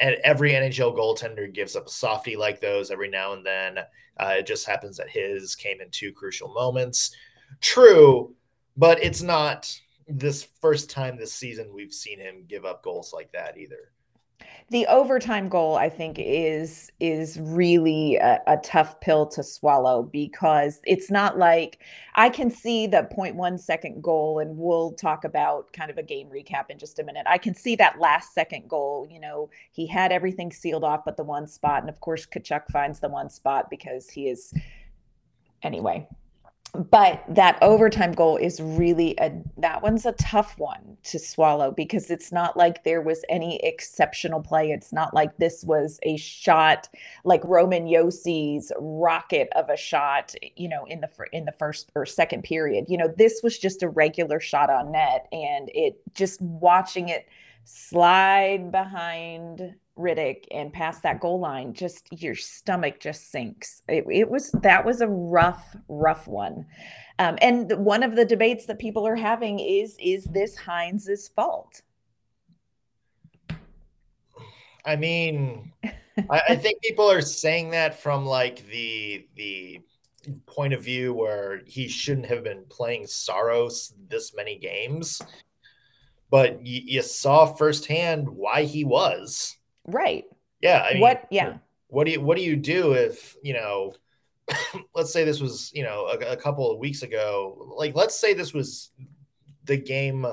every 0.00 0.52
NHL 0.52 0.96
goaltender 0.96 1.52
gives 1.52 1.76
up 1.76 1.86
a 1.86 1.90
softie 1.90 2.36
like 2.36 2.60
those 2.60 2.90
every 2.90 3.08
now 3.08 3.32
and 3.32 3.44
then. 3.44 3.78
Uh, 4.20 4.34
it 4.38 4.46
just 4.46 4.66
happens 4.66 4.96
that 4.96 5.08
his 5.08 5.54
came 5.54 5.80
in 5.80 5.88
two 5.90 6.12
crucial 6.12 6.52
moments. 6.52 7.14
True, 7.60 8.34
but 8.76 9.02
it's 9.02 9.22
not 9.22 9.78
this 10.08 10.48
first 10.60 10.90
time 10.90 11.16
this 11.16 11.32
season 11.32 11.72
we've 11.72 11.92
seen 11.92 12.18
him 12.18 12.44
give 12.48 12.64
up 12.64 12.82
goals 12.82 13.12
like 13.12 13.30
that 13.32 13.58
either. 13.58 13.92
The 14.70 14.86
overtime 14.86 15.48
goal 15.48 15.76
i 15.76 15.88
think 15.88 16.16
is 16.18 16.92
is 17.00 17.40
really 17.40 18.16
a, 18.16 18.40
a, 18.46 18.58
tough 18.58 19.00
pill 19.00 19.26
to 19.28 19.42
swallow 19.42 20.02
because 20.04 20.80
it's 20.86 21.10
not 21.10 21.38
like 21.38 21.80
i 22.14 22.28
can 22.28 22.48
see 22.50 22.86
the 22.86 23.08
0.1 23.16 23.58
second 23.58 24.02
goal 24.02 24.38
and 24.38 24.56
we'll 24.56 24.92
talk 24.92 25.24
about 25.24 25.72
kind 25.72 25.90
of 25.90 25.98
a 25.98 26.02
game 26.02 26.28
recap 26.28 26.66
in 26.70 26.78
just 26.78 26.98
a 26.98 27.02
minute. 27.04 27.26
I 27.26 27.38
can 27.38 27.54
see 27.54 27.74
that 27.76 27.98
last 27.98 28.32
second 28.32 28.68
goal 28.68 29.08
you 29.10 29.18
know 29.18 29.50
he 29.72 29.86
had 29.88 30.12
everything 30.12 30.52
sealed 30.52 30.84
off 30.84 31.00
but 31.04 31.16
the 31.16 31.24
one 31.24 31.48
spot 31.48 31.80
and 31.80 31.88
of 31.88 32.00
course 32.00 32.26
Tkachuk 32.26 32.70
finds 32.70 33.00
the 33.00 33.08
one 33.08 33.30
spot 33.30 33.70
because 33.70 34.08
he 34.08 34.28
is 34.28 34.54
anyway 35.62 36.06
but 36.72 37.24
that 37.28 37.58
overtime 37.62 38.12
goal 38.12 38.36
is 38.36 38.60
really 38.60 39.14
a 39.18 39.32
that 39.56 39.82
one's 39.82 40.06
a 40.06 40.12
tough 40.12 40.58
one 40.58 40.96
to 41.04 41.18
swallow 41.18 41.70
because 41.70 42.10
it's 42.10 42.30
not 42.30 42.56
like 42.56 42.84
there 42.84 43.00
was 43.00 43.24
any 43.28 43.62
exceptional 43.64 44.40
play. 44.42 44.70
It's 44.70 44.92
not 44.92 45.14
like 45.14 45.36
this 45.38 45.64
was 45.64 45.98
a 46.02 46.16
shot 46.16 46.88
like 47.24 47.42
Roman 47.44 47.86
Josi's 47.86 48.70
rocket 48.78 49.48
of 49.54 49.68
a 49.68 49.76
shot 49.76 50.34
you 50.56 50.68
know 50.68 50.84
in 50.84 51.00
the 51.00 51.08
in 51.32 51.44
the 51.44 51.52
first 51.52 51.90
or 51.94 52.06
second 52.06 52.44
period. 52.44 52.86
You 52.88 52.98
know 52.98 53.08
this 53.08 53.40
was 53.42 53.58
just 53.58 53.82
a 53.82 53.88
regular 53.88 54.40
shot 54.40 54.70
on 54.70 54.92
net 54.92 55.26
and 55.32 55.70
it 55.74 56.00
just 56.14 56.40
watching 56.42 57.08
it 57.08 57.26
slide 57.68 58.72
behind 58.72 59.74
Rittich 59.98 60.44
and 60.50 60.72
past 60.72 61.02
that 61.02 61.20
goal 61.20 61.38
line, 61.38 61.74
just 61.74 62.08
your 62.10 62.34
stomach 62.34 62.98
just 62.98 63.30
sinks. 63.30 63.82
It, 63.88 64.06
it 64.10 64.30
was 64.30 64.50
that 64.62 64.84
was 64.84 65.00
a 65.00 65.08
rough, 65.08 65.76
rough 65.88 66.26
one. 66.26 66.66
Um, 67.18 67.36
and 67.42 67.70
one 67.72 68.02
of 68.02 68.16
the 68.16 68.24
debates 68.24 68.66
that 68.66 68.78
people 68.78 69.06
are 69.06 69.16
having 69.16 69.58
is 69.58 69.96
is 70.00 70.24
this 70.24 70.56
Hynes's 70.56 71.28
fault? 71.28 71.82
I 74.84 74.96
mean, 74.96 75.72
I, 75.84 76.42
I 76.48 76.56
think 76.56 76.80
people 76.80 77.10
are 77.10 77.20
saying 77.20 77.70
that 77.72 78.00
from 78.00 78.24
like 78.24 78.66
the 78.68 79.26
the 79.36 79.82
point 80.46 80.72
of 80.72 80.82
view 80.82 81.12
where 81.12 81.62
he 81.66 81.88
shouldn't 81.88 82.26
have 82.26 82.44
been 82.44 82.64
playing 82.68 83.06
Saros 83.06 83.92
this 84.08 84.34
many 84.34 84.58
games, 84.58 85.20
but 86.30 86.64
you, 86.64 86.82
you 86.84 87.02
saw 87.02 87.46
firsthand 87.46 88.28
why 88.28 88.64
he 88.64 88.84
was. 88.84 89.56
Right. 89.86 90.24
Yeah. 90.60 90.86
I 90.88 90.94
mean, 90.94 91.02
what? 91.02 91.26
Yeah. 91.30 91.58
What 91.88 92.04
do 92.04 92.12
you 92.12 92.20
What 92.20 92.36
do 92.36 92.42
you 92.42 92.56
do 92.56 92.92
if 92.92 93.36
you 93.42 93.54
know? 93.54 93.94
let's 94.94 95.12
say 95.12 95.24
this 95.24 95.40
was 95.40 95.70
you 95.74 95.82
know 95.82 96.06
a, 96.06 96.32
a 96.32 96.36
couple 96.36 96.70
of 96.70 96.78
weeks 96.78 97.02
ago. 97.02 97.72
Like, 97.76 97.94
let's 97.94 98.18
say 98.18 98.34
this 98.34 98.52
was 98.52 98.90
the 99.64 99.76
game. 99.76 100.26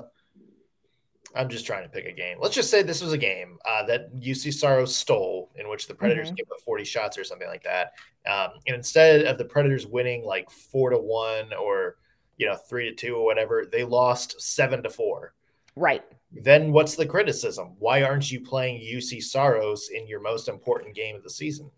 I'm 1.35 1.49
just 1.49 1.65
trying 1.65 1.83
to 1.83 1.89
pick 1.89 2.05
a 2.05 2.13
game. 2.13 2.37
Let's 2.39 2.55
just 2.55 2.71
say 2.71 2.81
this 2.81 3.01
was 3.01 3.11
a 3.11 3.17
game 3.17 3.57
uh, 3.69 3.83
that 3.87 4.15
Juuse 4.15 4.53
Saros 4.53 4.95
stole, 4.95 5.51
in 5.55 5.67
which 5.67 5.85
the 5.85 5.93
Predators 5.93 6.27
mm-hmm. 6.27 6.35
gave 6.35 6.45
up 6.49 6.61
40 6.63 6.85
shots 6.85 7.17
or 7.17 7.25
something 7.25 7.49
like 7.49 7.63
that. 7.63 7.91
Um, 8.25 8.51
and 8.67 8.75
instead 8.77 9.25
of 9.25 9.37
the 9.37 9.43
Predators 9.43 9.85
winning 9.85 10.23
like 10.23 10.49
four 10.49 10.91
to 10.91 10.97
one 10.97 11.53
or 11.53 11.97
you 12.37 12.47
know 12.47 12.55
three 12.55 12.89
to 12.89 12.95
two 12.95 13.15
or 13.15 13.25
whatever, 13.25 13.65
they 13.69 13.83
lost 13.83 14.41
seven 14.41 14.81
to 14.83 14.89
four. 14.89 15.33
Right 15.75 16.03
then 16.35 16.71
what's 16.71 16.95
the 16.95 17.05
criticism? 17.05 17.75
Why 17.79 18.03
aren't 18.03 18.31
you 18.31 18.41
playing 18.41 18.81
Juuse 18.81 19.23
Saros 19.23 19.89
in 19.89 20.07
your 20.07 20.21
most 20.21 20.47
important 20.47 20.95
game 20.95 21.15
of 21.15 21.23
the 21.23 21.29
season? 21.29 21.71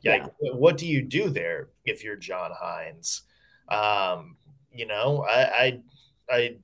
Yeah. 0.00 0.12
Like, 0.12 0.32
what 0.54 0.78
do 0.78 0.86
you 0.86 1.02
do 1.02 1.28
there 1.28 1.68
if 1.84 2.02
you're 2.02 2.16
John 2.16 2.50
Hynes? 2.52 3.22
Um, 3.68 4.36
you 4.72 4.86
know, 4.86 5.26
I, 5.28 5.40
I, 5.40 5.80
I, 6.30 6.56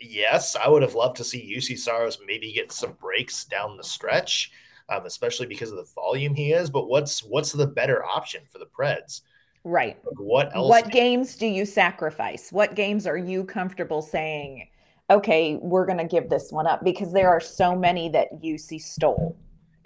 yes, 0.00 0.56
I 0.56 0.68
would 0.68 0.82
have 0.82 0.94
loved 0.94 1.16
to 1.18 1.24
see 1.24 1.54
Juuse 1.54 1.78
Saros 1.78 2.18
maybe 2.26 2.52
get 2.52 2.72
some 2.72 2.92
breaks 3.00 3.44
down 3.44 3.76
the 3.76 3.84
stretch, 3.84 4.50
um, 4.88 5.06
especially 5.06 5.46
because 5.46 5.70
of 5.70 5.76
the 5.76 5.88
volume 5.94 6.34
he 6.34 6.52
is. 6.52 6.70
But 6.70 6.88
what's 6.88 7.22
what's 7.22 7.52
the 7.52 7.66
better 7.66 8.04
option 8.04 8.42
for 8.50 8.58
the 8.58 8.66
Preds? 8.66 9.20
Right. 9.64 9.98
What 10.16 10.54
else? 10.56 10.68
What 10.68 10.90
games 10.90 11.36
do 11.36 11.46
you 11.46 11.64
sacrifice? 11.64 12.50
What 12.50 12.74
games 12.74 13.06
are 13.06 13.18
you 13.18 13.44
comfortable 13.44 14.02
saying? 14.02 14.66
Okay, 15.12 15.58
we're 15.60 15.86
going 15.86 15.98
to 15.98 16.04
give 16.04 16.28
this 16.28 16.50
one 16.50 16.66
up 16.66 16.82
because 16.84 17.12
there 17.12 17.28
are 17.28 17.40
so 17.40 17.76
many 17.76 18.08
that 18.10 18.40
Juuse 18.40 18.80
stole. 18.80 19.36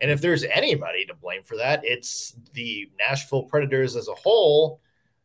And 0.01 0.11
if 0.11 0.21
there's 0.21 0.45
anybody 0.45 1.05
to 1.07 1.15
blame 1.15 1.43
for 1.43 1.57
that, 1.57 1.81
it's 1.85 2.37
the 2.53 2.91
Nashville 2.99 3.45
Predators 3.45 3.97
as 3.97 4.09
a 4.09 4.15
whole 4.15 4.81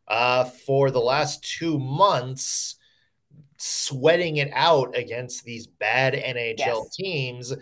uh, 0.08 0.46
for 0.46 0.91
the 0.91 1.00
last 1.00 1.43
two 1.43 1.77
months, 1.77 2.75
sweating 3.58 4.38
it 4.38 4.50
out 4.53 4.98
against 4.98 5.43
these 5.43 5.67
bad 5.67 6.13
NHL 6.13 6.58
yes. 6.58 6.96
teams, 6.96 7.53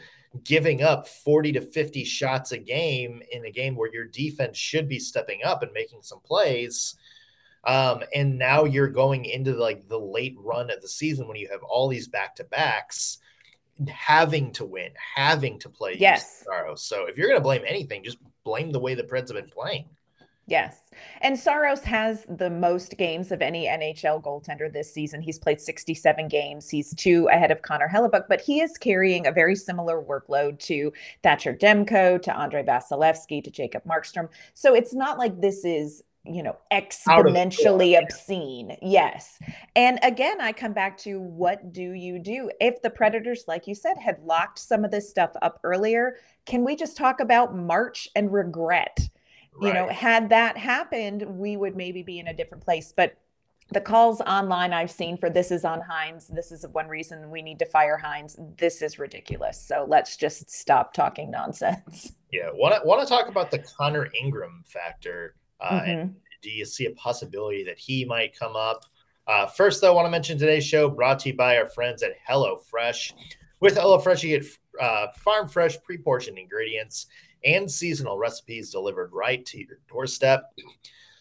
giving 0.43 0.83
up 0.83 1.07
40 1.07 1.53
to 1.53 1.61
50 1.61 2.03
shots 2.05 2.51
a 2.51 2.57
game 2.57 3.21
in 3.31 3.45
a 3.45 3.51
game 3.51 3.75
where 3.75 3.91
your 3.91 4.05
defense 4.05 4.57
should 4.57 4.87
be 4.87 4.99
stepping 4.99 5.39
up 5.43 5.63
and 5.63 5.71
making 5.73 6.01
some 6.03 6.19
plays. 6.19 6.95
Um, 7.65 8.03
and 8.13 8.37
now 8.37 8.63
you're 8.63 8.87
going 8.87 9.25
into 9.25 9.53
like 9.53 9.87
the 9.87 9.99
late 9.99 10.35
run 10.37 10.71
of 10.71 10.81
the 10.81 10.87
season 10.87 11.27
when 11.27 11.37
you 11.37 11.49
have 11.51 11.63
all 11.63 11.87
these 11.87 12.07
back 12.07 12.35
to 12.35 12.43
backs 12.45 13.19
having 13.87 14.51
to 14.53 14.65
win, 14.65 14.91
having 15.15 15.59
to 15.59 15.69
play. 15.69 15.95
Yes. 15.97 16.43
So 16.75 17.05
if 17.05 17.17
you're 17.17 17.27
going 17.27 17.39
to 17.39 17.43
blame 17.43 17.63
anything, 17.65 18.03
just 18.03 18.17
blame 18.43 18.71
the 18.71 18.79
way 18.79 18.95
the 18.95 19.03
Preds 19.03 19.27
have 19.29 19.37
been 19.37 19.49
playing. 19.49 19.85
Yes. 20.47 20.89
And 21.21 21.37
Saros 21.37 21.83
has 21.83 22.25
the 22.27 22.49
most 22.49 22.97
games 22.97 23.31
of 23.31 23.43
any 23.43 23.67
NHL 23.67 24.23
goaltender 24.23 24.71
this 24.73 24.91
season. 24.91 25.21
He's 25.21 25.37
played 25.37 25.61
67 25.61 26.27
games. 26.27 26.69
He's 26.69 26.95
two 26.95 27.27
ahead 27.27 27.51
of 27.51 27.61
Connor 27.61 27.87
Hellebuyck, 27.87 28.23
but 28.27 28.41
he 28.41 28.59
is 28.59 28.75
carrying 28.75 29.27
a 29.27 29.31
very 29.31 29.55
similar 29.55 30.01
workload 30.01 30.57
to 30.61 30.91
Thatcher 31.21 31.53
Demko, 31.53 32.19
to 32.23 32.33
Andre 32.33 32.63
Vasilevskiy, 32.63 33.43
to 33.43 33.51
Jacob 33.51 33.83
Markstrom. 33.83 34.27
So 34.55 34.73
it's 34.73 34.93
not 34.93 35.19
like 35.19 35.39
this 35.39 35.63
is 35.63 36.01
you 36.25 36.43
know 36.43 36.55
exponentially 36.71 37.97
obscene 37.97 38.75
yes 38.81 39.39
and 39.75 39.99
again 40.03 40.39
i 40.41 40.51
come 40.51 40.73
back 40.73 40.97
to 40.97 41.19
what 41.19 41.71
do 41.71 41.93
you 41.93 42.19
do 42.19 42.49
if 42.59 42.81
the 42.81 42.89
predators 42.89 43.45
like 43.47 43.67
you 43.67 43.75
said 43.75 43.97
had 43.97 44.19
locked 44.23 44.59
some 44.59 44.83
of 44.83 44.91
this 44.91 45.09
stuff 45.09 45.31
up 45.41 45.59
earlier 45.63 46.17
can 46.45 46.65
we 46.65 46.75
just 46.75 46.97
talk 46.97 47.19
about 47.19 47.55
march 47.55 48.09
and 48.15 48.33
regret 48.33 48.99
right. 49.55 49.67
you 49.67 49.73
know 49.73 49.87
had 49.87 50.29
that 50.29 50.57
happened 50.57 51.23
we 51.23 51.55
would 51.55 51.75
maybe 51.75 52.03
be 52.03 52.19
in 52.19 52.27
a 52.27 52.33
different 52.33 52.63
place 52.63 52.93
but 52.95 53.15
the 53.71 53.81
calls 53.81 54.19
online 54.21 54.73
I've 54.73 54.89
seen 54.89 55.15
for 55.15 55.29
this 55.29 55.51
is 55.51 55.63
on 55.63 55.79
Hynes. 55.79 56.27
This 56.27 56.51
is 56.51 56.65
one 56.71 56.87
reason 56.87 57.29
we 57.29 57.43
need 57.43 57.59
to 57.59 57.65
fire 57.65 58.01
Hynes. 58.03 58.35
This 58.57 58.81
is 58.81 58.97
ridiculous. 58.97 59.61
So 59.61 59.85
let's 59.87 60.17
just 60.17 60.49
stop 60.49 60.91
talking 60.91 61.29
nonsense. 61.29 62.13
Yeah, 62.31 62.49
want 62.53 62.75
to 62.75 62.87
want 62.87 63.01
to 63.01 63.07
talk 63.07 63.27
about 63.27 63.51
the 63.51 63.59
Connor 63.59 64.09
Ingram 64.19 64.63
factor 64.65 65.35
uh, 65.61 65.79
mm-hmm. 65.81 65.89
And 65.89 66.15
do 66.41 66.49
you 66.49 66.65
see 66.65 66.85
a 66.85 66.91
possibility 66.91 67.63
that 67.63 67.77
he 67.77 68.05
might 68.05 68.37
come 68.37 68.55
up? 68.55 68.85
Uh, 69.27 69.45
first, 69.45 69.81
though, 69.81 69.91
I 69.91 69.95
want 69.95 70.07
to 70.07 70.11
mention 70.11 70.37
today's 70.37 70.65
show 70.65 70.89
brought 70.89 71.19
to 71.19 71.29
you 71.29 71.35
by 71.35 71.57
our 71.57 71.67
friends 71.67 72.01
at 72.01 72.13
HelloFresh. 72.27 73.13
With 73.59 73.75
HelloFresh, 73.75 74.23
you 74.23 74.39
get 74.39 74.47
uh, 74.81 75.07
farm 75.17 75.47
fresh, 75.47 75.79
pre 75.83 75.97
portioned 75.97 76.37
ingredients 76.37 77.07
and 77.43 77.69
seasonal 77.69 78.17
recipes 78.17 78.71
delivered 78.71 79.11
right 79.13 79.45
to 79.45 79.59
your 79.59 79.79
doorstep. 79.87 80.51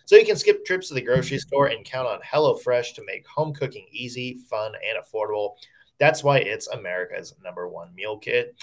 So 0.04 0.16
you 0.16 0.24
can 0.24 0.36
skip 0.36 0.64
trips 0.64 0.88
to 0.88 0.94
the 0.94 1.02
grocery 1.02 1.38
store 1.38 1.66
and 1.66 1.84
count 1.84 2.08
on 2.08 2.20
HelloFresh 2.20 2.94
to 2.94 3.04
make 3.04 3.26
home 3.26 3.52
cooking 3.52 3.86
easy, 3.92 4.38
fun, 4.48 4.72
and 4.74 5.04
affordable. 5.04 5.56
That's 5.98 6.24
why 6.24 6.38
it's 6.38 6.68
America's 6.68 7.34
number 7.44 7.68
one 7.68 7.94
meal 7.94 8.18
kit. 8.18 8.56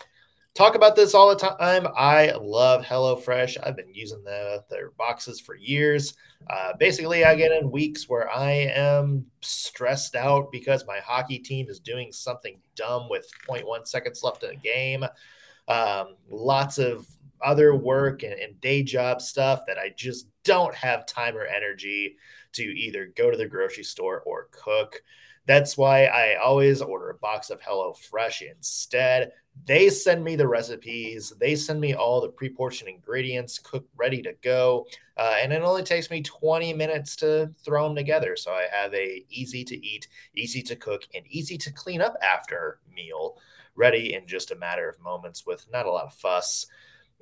Talk 0.56 0.76
about 0.76 0.96
this 0.96 1.14
all 1.14 1.30
the 1.30 1.36
time. 1.36 1.86
I 1.96 2.32
love 2.40 2.84
HelloFresh. 2.84 3.58
I've 3.62 3.76
been 3.76 3.94
using 3.94 4.24
the, 4.24 4.64
their 4.70 4.92
boxes 4.92 5.40
for 5.40 5.56
years. 5.56 6.16
Uh, 6.50 6.72
basically, 6.80 7.26
I 7.26 7.36
get 7.36 7.52
in 7.52 7.70
weeks 7.70 8.08
where 8.08 8.30
I 8.32 8.52
am 8.74 9.26
stressed 9.42 10.16
out 10.16 10.52
because 10.52 10.88
my 10.88 11.00
hockey 11.00 11.40
team 11.40 11.68
is 11.70 11.80
doing 11.80 12.12
something 12.12 12.60
dumb 12.76 13.10
with 13.10 13.30
0.1 13.50 13.86
seconds 13.86 14.24
left 14.24 14.44
in 14.44 14.52
a 14.52 14.56
game. 14.56 15.04
Um, 15.68 16.16
lots 16.30 16.78
of 16.78 17.06
other 17.44 17.76
work 17.76 18.24
and, 18.24 18.34
and 18.34 18.60
day 18.62 18.82
job 18.82 19.22
stuff 19.22 19.62
that 19.68 19.78
I 19.78 19.94
just 19.96 20.28
don't 20.44 20.74
have 20.74 21.06
time 21.06 21.36
or 21.36 21.46
energy 21.46 22.16
to 22.54 22.64
either 22.64 23.12
go 23.18 23.30
to 23.30 23.38
the 23.38 23.46
grocery 23.46 23.84
store 23.84 24.22
or 24.26 24.48
cook. 24.52 25.02
That's 25.48 25.78
why 25.78 26.06
I 26.06 26.36
always 26.36 26.82
order 26.82 27.12
a 27.12 27.16
box 27.16 27.50
of 27.50 27.62
Hello 27.62 27.94
Fresh 27.94 28.42
instead. 28.42 29.32
They 29.66 29.90
send 29.90 30.24
me 30.24 30.36
the 30.36 30.48
recipes, 30.48 31.32
they 31.40 31.56
send 31.56 31.80
me 31.80 31.94
all 31.94 32.20
the 32.20 32.30
pre 32.30 32.50
portioned 32.50 32.90
ingredients 32.90 33.60
cooked 33.60 33.90
ready 33.96 34.22
to 34.24 34.34
go. 34.42 34.86
Uh, 35.18 35.36
and 35.42 35.54
it 35.54 35.62
only 35.62 35.84
takes 35.84 36.10
me 36.10 36.22
20 36.22 36.74
minutes 36.74 37.16
to 37.18 37.52
throw 37.64 37.88
them 37.88 37.96
together. 37.96 38.36
So 38.36 38.52
I 38.52 38.66
have 38.72 38.94
a 38.94 39.24
easy 39.30 39.64
to 39.64 39.86
eat, 39.86 40.08
easy 40.36 40.62
to 40.64 40.76
cook, 40.76 41.04
and 41.14 41.24
easy 41.30 41.58
to 41.60 41.72
clean 41.72 42.02
up 42.02 42.16
after 42.22 42.80
meal 42.94 43.38
ready 43.76 44.14
in 44.14 44.28
just 44.28 44.52
a 44.52 44.56
matter 44.56 44.90
of 44.90 45.00
moments 45.02 45.46
with 45.46 45.66
not 45.72 45.86
a 45.86 45.92
lot 45.92 46.06
of 46.06 46.14
fuss. 46.14 46.66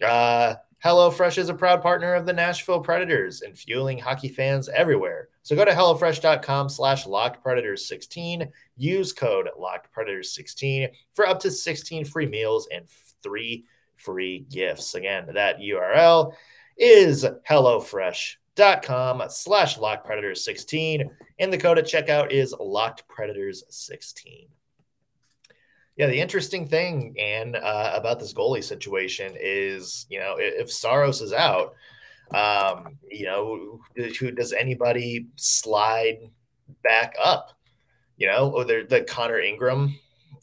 Uh, 0.01 0.55
HelloFresh 0.83 1.37
is 1.37 1.49
a 1.49 1.53
proud 1.53 1.81
partner 1.81 2.13
of 2.13 2.25
the 2.25 2.33
Nashville 2.33 2.79
Predators 2.79 3.41
and 3.41 3.57
fueling 3.57 3.97
hockey 3.97 4.27
fans 4.27 4.69
everywhere. 4.69 5.29
So 5.43 5.57
go 5.57 5.65
to 5.65 5.71
HelloFresh.com 5.71 6.69
slash 6.69 7.05
LockedPredators16. 7.05 8.49
Use 8.77 9.11
code 9.11 9.49
LockedPredators16 9.59 10.89
for 11.13 11.27
up 11.27 11.39
to 11.41 11.51
16 11.51 12.05
free 12.05 12.27
meals 12.27 12.67
and 12.73 12.85
three 13.21 13.65
free 13.97 14.45
gifts. 14.49 14.95
Again, 14.95 15.27
that 15.33 15.59
URL 15.59 16.33
is 16.77 17.25
HelloFresh.com 17.49 19.23
slash 19.27 19.77
LockedPredators16. 19.77 21.09
And 21.39 21.51
the 21.51 21.57
code 21.57 21.77
at 21.77 21.85
checkout 21.85 22.31
is 22.31 22.53
LockedPredators16. 22.53 24.47
Yeah, 25.95 26.07
the 26.07 26.19
interesting 26.19 26.67
thing, 26.67 27.13
and 27.19 27.55
uh, 27.55 27.91
about 27.93 28.19
this 28.19 28.33
goalie 28.33 28.63
situation 28.63 29.35
is, 29.39 30.07
you 30.09 30.19
know, 30.19 30.37
if 30.39 30.71
Saros 30.71 31.21
is 31.21 31.33
out, 31.33 31.75
um, 32.33 32.97
you 33.09 33.25
know, 33.25 33.79
who 33.95 34.31
does 34.31 34.53
anybody 34.53 35.27
slide 35.35 36.19
back 36.83 37.15
up? 37.23 37.49
You 38.17 38.27
know, 38.27 38.51
or 38.51 38.63
the 38.63 39.05
Connor 39.07 39.39
Ingram. 39.39 39.95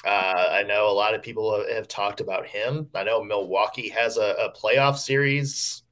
Uh, 0.05 0.49
I 0.51 0.63
know 0.63 0.89
a 0.89 0.93
lot 0.93 1.15
of 1.15 1.23
people 1.23 1.65
have 1.73 1.87
talked 1.87 2.21
about 2.21 2.47
him. 2.47 2.89
I 2.95 3.05
know 3.05 3.23
Milwaukee 3.23 3.89
has 3.91 4.17
a, 4.17 4.35
a 4.39 4.53
playoff 4.53 4.97
series 4.97 5.83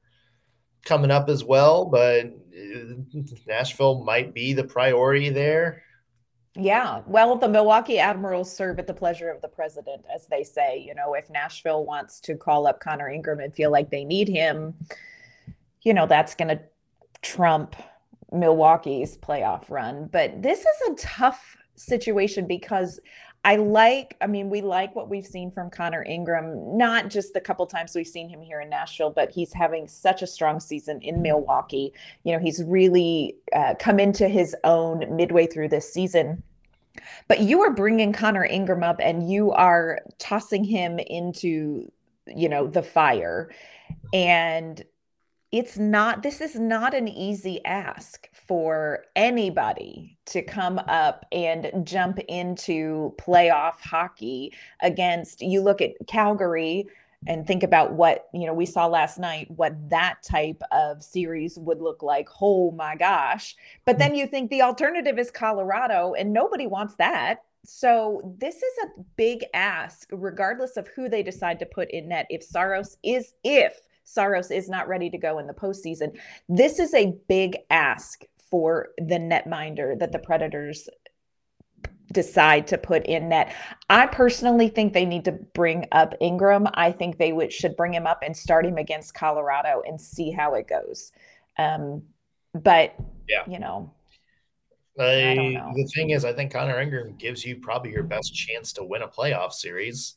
coming 0.83 1.11
up 1.11 1.29
as 1.29 1.43
well, 1.43 1.85
but 1.85 2.25
uh, 2.25 3.19
Nashville 3.47 4.03
might 4.03 4.33
be 4.33 4.53
the 4.53 4.63
priority 4.63 5.29
there. 5.29 5.83
Yeah. 6.55 7.01
Well, 7.05 7.35
the 7.37 7.47
Milwaukee 7.47 7.99
Admirals 7.99 8.53
serve 8.53 8.79
at 8.79 8.87
the 8.87 8.93
pleasure 8.93 9.29
of 9.29 9.41
the 9.41 9.47
president, 9.47 10.03
as 10.13 10.27
they 10.27 10.43
say. 10.43 10.83
You 10.85 10.95
know, 10.95 11.13
if 11.13 11.29
Nashville 11.29 11.85
wants 11.85 12.19
to 12.21 12.35
call 12.35 12.67
up 12.67 12.79
Connor 12.79 13.09
Ingram 13.09 13.39
and 13.39 13.53
feel 13.53 13.71
like 13.71 13.91
they 13.91 14.03
need 14.03 14.27
him, 14.27 14.73
you 15.81 15.93
know, 15.93 16.05
that's 16.05 16.35
going 16.35 16.49
to 16.49 16.59
trump 17.21 17.75
Milwaukee's 18.31 19.17
playoff 19.17 19.69
run. 19.69 20.09
But 20.11 20.41
this 20.41 20.59
is 20.59 20.89
a 20.89 20.95
tough 20.95 21.57
situation 21.75 22.47
because 22.47 22.99
I 23.45 23.55
like, 23.55 24.17
I 24.19 24.27
mean, 24.27 24.49
we 24.49 24.61
like 24.61 24.93
what 24.95 25.09
we've 25.09 25.25
seen 25.25 25.49
from 25.49 25.69
Connor 25.69 26.03
Ingram, 26.03 26.77
not 26.77 27.07
just 27.07 27.33
the 27.33 27.39
couple 27.39 27.65
times 27.65 27.95
we've 27.95 28.05
seen 28.05 28.27
him 28.27 28.41
here 28.41 28.59
in 28.59 28.69
Nashville, 28.69 29.11
but 29.11 29.31
he's 29.31 29.53
having 29.53 29.87
such 29.87 30.21
a 30.21 30.27
strong 30.27 30.59
season 30.59 30.99
in 31.01 31.21
Milwaukee. 31.21 31.93
You 32.23 32.33
know, 32.33 32.39
he's 32.39 32.61
really 32.63 33.37
uh, 33.55 33.75
come 33.79 33.99
into 33.99 34.27
his 34.27 34.55
own 34.65 35.15
midway 35.15 35.47
through 35.47 35.69
this 35.69 35.91
season. 35.91 36.43
But 37.29 37.39
you 37.39 37.61
are 37.61 37.71
bringing 37.71 38.11
Connor 38.11 38.43
Ingram 38.43 38.83
up 38.83 38.99
and 39.01 39.31
you 39.31 39.51
are 39.51 39.99
tossing 40.17 40.65
him 40.65 40.99
into, 40.99 41.89
you 42.27 42.49
know, 42.49 42.67
the 42.67 42.83
fire. 42.83 43.49
And 44.13 44.83
it's 45.51 45.77
not, 45.77 46.21
this 46.21 46.41
is 46.41 46.55
not 46.55 46.93
an 46.93 47.07
easy 47.07 47.63
ask 47.65 48.29
for 48.33 49.05
anybody 49.15 50.17
to 50.27 50.43
come 50.43 50.79
up 50.87 51.25
and 51.31 51.71
jump 51.83 52.19
into 52.27 53.15
playoff 53.17 53.79
hockey 53.81 54.53
against, 54.81 55.41
you 55.41 55.61
look 55.61 55.81
at 55.81 55.93
Calgary 56.07 56.85
and 57.27 57.45
think 57.45 57.63
about 57.63 57.93
what 57.93 58.27
you 58.33 58.45
know 58.45 58.53
we 58.53 58.65
saw 58.65 58.87
last 58.87 59.19
night 59.19 59.51
what 59.51 59.73
that 59.89 60.23
type 60.23 60.61
of 60.71 61.03
series 61.03 61.57
would 61.59 61.81
look 61.81 62.01
like. 62.01 62.29
Oh 62.41 62.71
my 62.71 62.95
gosh. 62.95 63.55
But 63.85 63.97
mm. 63.97 63.99
then 63.99 64.15
you 64.15 64.27
think 64.27 64.49
the 64.49 64.61
alternative 64.61 65.19
is 65.19 65.31
colorado 65.31 66.13
and 66.13 66.31
nobody 66.31 66.67
wants 66.67 66.95
that. 66.95 67.43
So 67.65 68.35
this 68.39 68.55
is 68.55 68.73
a 68.85 69.01
big 69.17 69.43
ask 69.53 70.07
regardless 70.13 70.77
of 70.77 70.87
who 70.87 71.09
they 71.09 71.23
decide 71.23 71.59
to 71.59 71.65
put 71.65 71.91
in 71.91 72.07
net 72.07 72.25
if 72.29 72.41
saros 72.41 72.97
is 73.03 73.33
if 73.43 73.81
saros 74.09 74.51
is 74.51 74.69
not 74.69 74.87
ready 74.87 75.09
to 75.09 75.17
go 75.17 75.39
in 75.39 75.47
the 75.47 75.53
postseason 75.53 76.17
this 76.47 76.79
is 76.79 76.93
a 76.93 77.13
big 77.27 77.57
ask 77.69 78.23
for 78.49 78.89
the 78.97 79.19
netminder 79.19 79.97
that 79.99 80.11
the 80.11 80.19
predators 80.19 80.89
decide 82.11 82.67
to 82.67 82.77
put 82.77 83.05
in 83.05 83.29
net. 83.29 83.53
I 83.89 84.07
personally 84.07 84.69
think 84.69 84.93
they 84.93 85.05
need 85.05 85.25
to 85.25 85.31
bring 85.31 85.85
up 85.91 86.15
Ingram. 86.19 86.67
I 86.73 86.91
think 86.91 87.17
they 87.17 87.33
would, 87.33 87.53
should 87.53 87.75
bring 87.75 87.93
him 87.93 88.07
up 88.07 88.23
and 88.23 88.35
start 88.35 88.65
him 88.65 88.77
against 88.77 89.13
Colorado 89.13 89.83
and 89.85 89.99
see 89.99 90.31
how 90.31 90.55
it 90.55 90.67
goes. 90.67 91.11
Um, 91.57 92.03
but 92.53 92.95
yeah, 93.27 93.43
you 93.47 93.59
know, 93.59 93.93
I, 94.97 95.53
know. 95.53 95.71
the 95.75 95.89
thing 95.95 96.09
is, 96.09 96.25
I 96.25 96.33
think 96.33 96.51
Connor 96.51 96.81
Ingram 96.81 97.15
gives 97.17 97.45
you 97.45 97.57
probably 97.57 97.91
your 97.91 98.03
best 98.03 98.33
chance 98.33 98.73
to 98.73 98.83
win 98.83 99.03
a 99.03 99.07
playoff 99.07 99.53
series. 99.53 100.15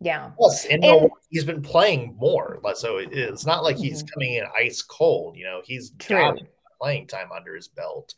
Yeah. 0.00 0.30
Plus, 0.36 0.66
and, 0.66 0.84
and 0.84 1.10
he's 1.30 1.44
been 1.44 1.62
playing 1.62 2.16
more, 2.18 2.60
so 2.74 2.98
it's 2.98 3.46
not 3.46 3.62
like 3.62 3.76
he's 3.76 4.02
mm-hmm. 4.02 4.12
coming 4.12 4.34
in 4.34 4.44
ice 4.58 4.82
cold. 4.82 5.36
You 5.36 5.44
know, 5.44 5.62
he's 5.64 5.92
True. 5.98 6.16
got 6.16 6.38
playing 6.80 7.06
time 7.06 7.28
under 7.34 7.54
his 7.54 7.68
belt. 7.68 8.14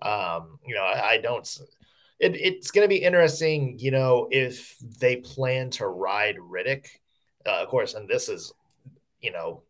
Um, 0.00 0.58
you 0.66 0.74
know, 0.74 0.82
I, 0.82 1.10
I 1.10 1.18
don't 1.18 1.46
it, 2.18 2.36
it's 2.36 2.70
going 2.70 2.84
to 2.84 2.88
be 2.88 3.02
interesting, 3.02 3.78
you 3.78 3.90
know, 3.90 4.28
if 4.30 4.76
they 4.98 5.16
plan 5.16 5.70
to 5.70 5.86
ride 5.86 6.36
Rittich. 6.36 6.86
uh, 7.46 7.62
of 7.62 7.68
course, 7.68 7.94
and 7.94 8.08
this 8.08 8.28
is, 8.28 8.52
you 9.20 9.32
know, 9.32 9.62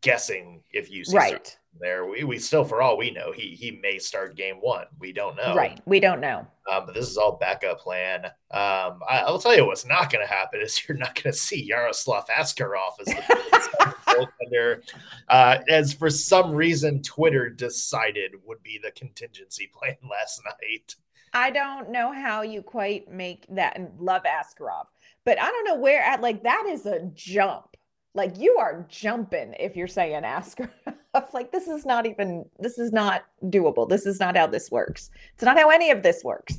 guessing 0.00 0.62
if 0.72 0.90
you 0.90 1.04
see 1.04 1.16
right 1.16 1.56
there. 1.80 2.06
We, 2.06 2.24
we 2.24 2.38
still, 2.38 2.64
for 2.64 2.82
all 2.82 2.96
we 2.96 3.10
know, 3.10 3.32
he 3.32 3.54
he 3.54 3.80
may 3.82 3.98
start 3.98 4.36
game 4.36 4.56
one. 4.56 4.86
We 4.98 5.12
don't 5.12 5.36
know. 5.36 5.54
Right, 5.54 5.80
we 5.86 6.00
don't 6.00 6.20
know. 6.20 6.46
Um, 6.70 6.86
but 6.86 6.94
this 6.94 7.08
is 7.08 7.16
all 7.16 7.36
backup 7.36 7.80
plan. 7.80 8.26
Um, 8.50 9.00
I, 9.08 9.24
will 9.26 9.38
tell 9.38 9.54
you 9.54 9.66
what's 9.66 9.86
not 9.86 10.10
going 10.10 10.26
to 10.26 10.32
happen 10.32 10.60
is 10.60 10.80
you're 10.88 10.98
not 10.98 11.14
going 11.14 11.32
to 11.32 11.38
see 11.38 11.62
Yaroslav 11.62 12.26
Askarov 12.28 13.00
as 13.00 13.06
the 13.06 13.94
goaltender, 14.06 14.82
uh, 15.28 15.58
as 15.68 15.92
for 15.92 16.10
some 16.10 16.52
reason 16.52 17.02
Twitter 17.02 17.48
decided 17.48 18.32
would 18.44 18.62
be 18.62 18.80
the 18.82 18.90
contingency 18.92 19.70
plan 19.78 19.96
last 20.10 20.42
night. 20.44 20.96
I 21.32 21.50
don't 21.50 21.90
know 21.90 22.12
how 22.12 22.42
you 22.42 22.62
quite 22.62 23.10
make 23.10 23.46
that 23.50 23.76
and 23.76 23.90
love 23.98 24.22
Askarov, 24.22 24.86
but 25.24 25.40
I 25.40 25.50
don't 25.50 25.64
know 25.64 25.76
where 25.76 26.02
at 26.02 26.22
like 26.22 26.42
that 26.44 26.66
is 26.66 26.86
a 26.86 27.10
jump. 27.14 27.76
Like 28.16 28.38
you 28.38 28.56
are 28.58 28.86
jumping 28.88 29.54
if 29.60 29.76
you're 29.76 29.86
saying 29.86 30.22
Askarov. 30.22 30.70
like 31.34 31.52
this 31.52 31.68
is 31.68 31.84
not 31.84 32.06
even 32.06 32.46
this 32.58 32.78
is 32.78 32.90
not 32.90 33.26
doable. 33.44 33.86
This 33.86 34.06
is 34.06 34.18
not 34.18 34.36
how 34.36 34.46
this 34.46 34.70
works. 34.70 35.10
It's 35.34 35.44
not 35.44 35.58
how 35.58 35.68
any 35.68 35.90
of 35.90 36.02
this 36.02 36.24
works. 36.24 36.58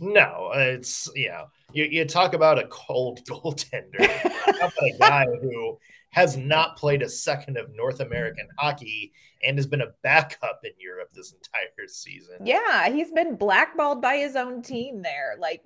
No, 0.00 0.50
it's 0.54 1.08
you 1.14 1.28
know, 1.28 1.46
you, 1.72 1.84
you 1.84 2.04
talk 2.04 2.34
about 2.34 2.58
a 2.58 2.66
cold 2.66 3.24
goaltender. 3.28 4.00
about 4.48 4.72
a 4.82 4.98
guy 4.98 5.24
who 5.40 5.78
has 6.10 6.36
not 6.36 6.76
played 6.76 7.02
a 7.02 7.08
second 7.08 7.56
of 7.56 7.72
North 7.76 8.00
American 8.00 8.48
hockey 8.58 9.12
and 9.44 9.56
has 9.56 9.68
been 9.68 9.82
a 9.82 9.92
backup 10.02 10.60
in 10.64 10.72
Europe 10.80 11.10
this 11.12 11.32
entire 11.32 11.86
season. 11.86 12.34
Yeah, 12.44 12.90
he's 12.90 13.12
been 13.12 13.36
blackballed 13.36 14.02
by 14.02 14.16
his 14.16 14.34
own 14.34 14.62
team 14.62 15.02
there. 15.02 15.36
Like, 15.38 15.62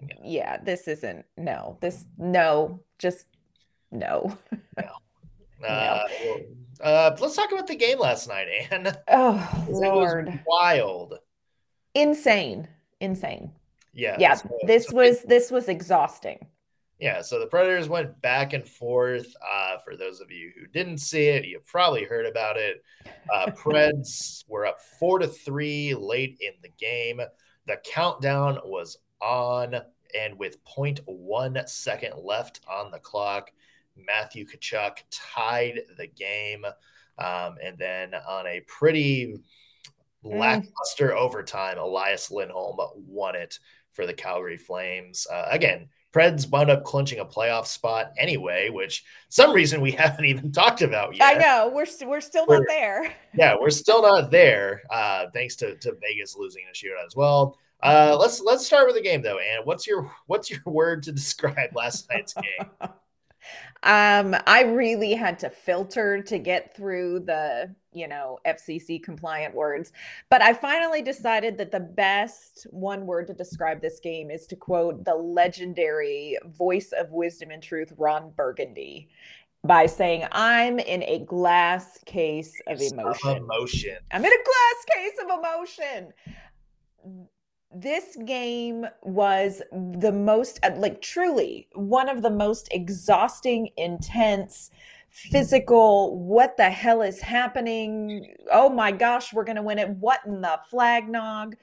yeah, 0.00 0.14
yeah 0.24 0.56
this 0.62 0.88
isn't 0.88 1.26
no, 1.36 1.76
this 1.82 2.06
no, 2.16 2.80
just 2.98 3.26
no. 3.90 4.36
no. 4.76 4.84
Uh. 5.68 6.06
Uh, 6.80 7.14
let's 7.20 7.36
talk 7.36 7.52
about 7.52 7.66
the 7.66 7.76
game 7.76 7.98
last 7.98 8.26
night, 8.28 8.46
Anne. 8.70 8.96
Oh 9.08 9.66
Lord, 9.68 10.40
wild, 10.46 11.18
insane, 11.94 12.66
insane. 13.00 13.52
Yeah, 13.92 14.16
yeah. 14.18 14.34
So, 14.34 14.48
this 14.66 14.86
so 14.86 14.96
was 14.96 15.22
this 15.22 15.50
was 15.50 15.68
exhausting. 15.68 16.46
Yeah, 16.98 17.22
so 17.22 17.38
the 17.38 17.46
Predators 17.46 17.88
went 17.88 18.20
back 18.22 18.52
and 18.52 18.66
forth. 18.66 19.34
Uh, 19.46 19.76
for 19.84 19.96
those 19.96 20.20
of 20.20 20.30
you 20.30 20.52
who 20.58 20.66
didn't 20.66 20.98
see 20.98 21.28
it, 21.28 21.46
you 21.46 21.60
probably 21.66 22.04
heard 22.04 22.26
about 22.26 22.56
it. 22.56 22.82
Uh, 23.32 23.46
Preds 23.50 24.44
were 24.48 24.66
up 24.66 24.80
four 24.98 25.18
to 25.18 25.26
three 25.26 25.94
late 25.94 26.38
in 26.40 26.52
the 26.62 26.70
game. 26.78 27.20
The 27.66 27.76
countdown 27.84 28.58
was 28.64 28.96
on. 29.20 29.76
and 30.18 30.38
with 30.38 30.62
0.1 30.64 31.68
second 31.68 32.14
left 32.22 32.60
on 32.68 32.90
the 32.90 32.98
clock, 32.98 33.50
Matthew 33.96 34.46
Tkachuk 34.46 34.98
tied 35.10 35.80
the 35.96 36.06
game. 36.06 36.64
Um, 37.18 37.56
and 37.62 37.76
then 37.78 38.14
on 38.14 38.46
a 38.46 38.62
pretty 38.66 39.34
mm. 40.24 40.38
lackluster 40.38 41.10
mm. 41.10 41.16
overtime, 41.16 41.78
Elias 41.78 42.30
Lindholm 42.30 42.78
won 42.94 43.36
it 43.36 43.58
for 43.92 44.06
the 44.06 44.14
Calgary 44.14 44.56
Flames. 44.56 45.26
Uh, 45.30 45.46
again, 45.50 45.88
Preds 46.12 46.48
wound 46.50 46.70
up 46.70 46.84
clinching 46.84 47.20
a 47.20 47.24
playoff 47.24 47.66
spot 47.66 48.12
anyway, 48.18 48.68
which 48.68 49.04
some 49.28 49.52
reason 49.52 49.80
we 49.80 49.90
haven't 49.92 50.24
even 50.24 50.50
talked 50.50 50.82
about 50.82 51.14
yet. 51.14 51.36
I 51.36 51.38
know 51.38 51.70
we're 51.72 51.84
we 51.84 51.90
st- 51.90 52.10
we're 52.10 52.20
still 52.20 52.46
we're, 52.48 52.58
not 52.58 52.66
there. 52.68 53.14
Yeah, 53.34 53.56
we're 53.60 53.70
still 53.70 54.02
not 54.02 54.30
there. 54.30 54.82
Uh, 54.90 55.26
thanks 55.32 55.56
to, 55.56 55.76
to 55.76 55.92
Vegas 56.00 56.36
losing 56.36 56.64
a 56.68 56.74
shootout 56.74 57.06
as 57.06 57.14
well. 57.14 57.58
Uh, 57.82 58.16
let's 58.18 58.40
let's 58.42 58.66
start 58.66 58.86
with 58.86 58.96
the 58.96 59.02
game 59.02 59.22
though. 59.22 59.38
And 59.38 59.64
what's 59.64 59.86
your 59.86 60.10
what's 60.26 60.50
your 60.50 60.60
word 60.66 61.02
to 61.04 61.12
describe 61.20 61.74
last 61.74 62.08
night's 62.10 62.34
game? 62.34 62.70
um, 63.82 64.36
I 64.46 64.62
really 64.62 65.14
had 65.14 65.38
to 65.40 65.50
filter 65.50 66.22
to 66.22 66.38
get 66.38 66.76
through 66.76 67.20
the 67.20 67.74
you 67.92 68.06
know 68.06 68.38
FCC 68.46 69.02
compliant 69.02 69.54
words, 69.54 69.92
but 70.28 70.42
I 70.42 70.52
finally 70.52 71.02
decided 71.02 71.56
that 71.58 71.72
the 71.72 71.80
best 71.80 72.66
one 72.70 73.06
word 73.06 73.26
to 73.28 73.34
describe 73.34 73.80
this 73.80 74.00
game 74.00 74.30
is 74.30 74.46
to 74.48 74.56
quote 74.56 75.04
the 75.04 75.14
legendary 75.14 76.36
voice 76.46 76.92
of 76.92 77.10
wisdom 77.10 77.50
and 77.50 77.62
truth, 77.62 77.92
Ron 77.96 78.32
Burgundy 78.36 79.08
by 79.62 79.84
saying 79.84 80.26
I'm 80.32 80.78
in 80.78 81.02
a 81.02 81.18
glass 81.18 81.98
case 82.06 82.54
of 82.66 82.80
emotion. 82.80 83.36
emotion. 83.36 83.96
I'm 84.10 84.24
in 84.24 84.32
a 84.32 84.44
glass 84.44 84.96
case 84.96 85.18
of 85.22 85.38
emotion 85.38 86.12
this 87.72 88.16
game 88.24 88.86
was 89.02 89.62
the 89.72 90.12
most 90.12 90.58
uh, 90.62 90.72
like 90.76 91.00
truly 91.00 91.68
one 91.74 92.08
of 92.08 92.22
the 92.22 92.30
most 92.30 92.68
exhausting 92.72 93.68
intense 93.76 94.70
physical 95.10 96.18
what 96.18 96.56
the 96.56 96.70
hell 96.70 97.02
is 97.02 97.20
happening? 97.20 98.34
Oh 98.52 98.68
my 98.68 98.92
gosh 98.92 99.32
we're 99.32 99.44
going 99.44 99.56
to 99.56 99.62
win 99.62 99.78
it. 99.78 99.88
What 99.88 100.20
in 100.26 100.40
the 100.40 100.58
flag 100.68 101.08
nog 101.08 101.56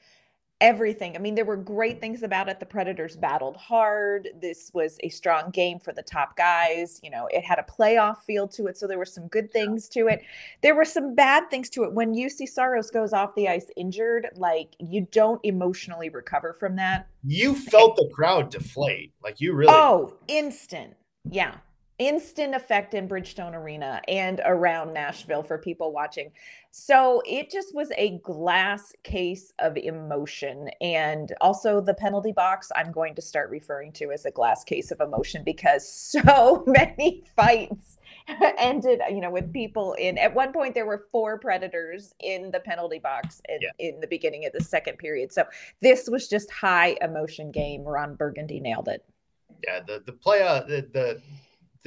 everything. 0.61 1.15
I 1.15 1.19
mean, 1.19 1.35
there 1.35 1.45
were 1.45 1.57
great 1.57 2.01
things 2.01 2.23
about 2.23 2.49
it. 2.49 2.59
The 2.59 2.65
Predators 2.65 3.15
battled 3.15 3.57
hard. 3.57 4.29
This 4.41 4.71
was 4.73 4.97
a 5.01 5.09
strong 5.09 5.51
game 5.51 5.79
for 5.79 5.93
the 5.93 6.01
top 6.01 6.35
guys. 6.35 6.99
You 7.03 7.11
know, 7.11 7.27
it 7.31 7.43
had 7.43 7.59
a 7.59 7.63
playoff 7.63 8.19
feel 8.19 8.47
to 8.49 8.67
it. 8.67 8.77
So 8.77 8.87
there 8.87 8.97
were 8.97 9.05
some 9.05 9.27
good 9.27 9.51
things 9.51 9.87
to 9.89 10.07
it. 10.07 10.21
There 10.61 10.75
were 10.75 10.85
some 10.85 11.15
bad 11.15 11.49
things 11.49 11.69
to 11.71 11.83
it. 11.83 11.93
When 11.93 12.13
Juuse 12.13 12.47
Saros 12.47 12.89
goes 12.89 13.13
off 13.13 13.35
the 13.35 13.47
ice 13.47 13.67
injured, 13.75 14.29
like 14.35 14.75
you 14.79 15.07
don't 15.11 15.39
emotionally 15.43 16.09
recover 16.09 16.53
from 16.53 16.75
that. 16.77 17.07
You 17.23 17.55
felt 17.55 17.95
the 17.95 18.09
crowd 18.13 18.49
deflate. 18.49 19.13
Like 19.23 19.39
you 19.39 19.53
really. 19.53 19.73
Oh, 19.73 20.17
instant. 20.27 20.95
Yeah 21.29 21.55
instant 21.99 22.53
effect 22.53 22.93
in 22.93 23.07
Bridgestone 23.07 23.53
Arena 23.53 24.01
and 24.07 24.39
around 24.45 24.93
Nashville 24.93 25.43
for 25.43 25.57
people 25.57 25.91
watching. 25.91 26.31
So 26.69 27.23
it 27.25 27.49
just 27.49 27.73
was 27.73 27.91
a 27.97 28.19
glass 28.19 28.93
case 29.03 29.51
of 29.57 29.77
emotion. 29.77 30.69
And 30.79 31.33
also 31.41 31.81
the 31.81 31.95
penalty 31.95 32.31
box, 32.31 32.71
I'm 32.75 32.91
going 32.91 33.15
to 33.15 33.21
start 33.21 33.49
referring 33.49 33.93
to 33.93 34.11
as 34.11 34.25
a 34.25 34.31
glass 34.31 34.63
case 34.63 34.91
of 34.91 35.01
emotion 35.01 35.43
because 35.43 35.91
so 35.91 36.63
many 36.67 37.23
fights 37.35 37.97
ended, 38.59 39.01
you 39.09 39.19
know, 39.19 39.31
with 39.31 39.51
people 39.51 39.93
in 39.93 40.19
at 40.19 40.33
one 40.33 40.53
point 40.53 40.75
there 40.75 40.85
were 40.85 41.07
four 41.11 41.39
predators 41.39 42.13
in 42.19 42.51
the 42.51 42.59
penalty 42.59 42.99
box 42.99 43.41
in, 43.49 43.59
yeah. 43.61 43.69
in 43.79 43.99
the 44.01 44.07
beginning 44.07 44.45
of 44.45 44.53
the 44.53 44.63
second 44.63 44.97
period. 44.97 45.31
So 45.31 45.45
this 45.81 46.07
was 46.07 46.27
just 46.27 46.51
high 46.51 46.95
emotion 47.01 47.51
game. 47.51 47.83
Ron 47.83 48.13
Burgundy 48.13 48.59
nailed 48.59 48.87
it. 48.87 49.03
Yeah, 49.65 49.79
the 49.79 50.03
the 50.05 50.11
play 50.11 50.43
uh, 50.43 50.61
the, 50.61 50.87
the 50.93 51.21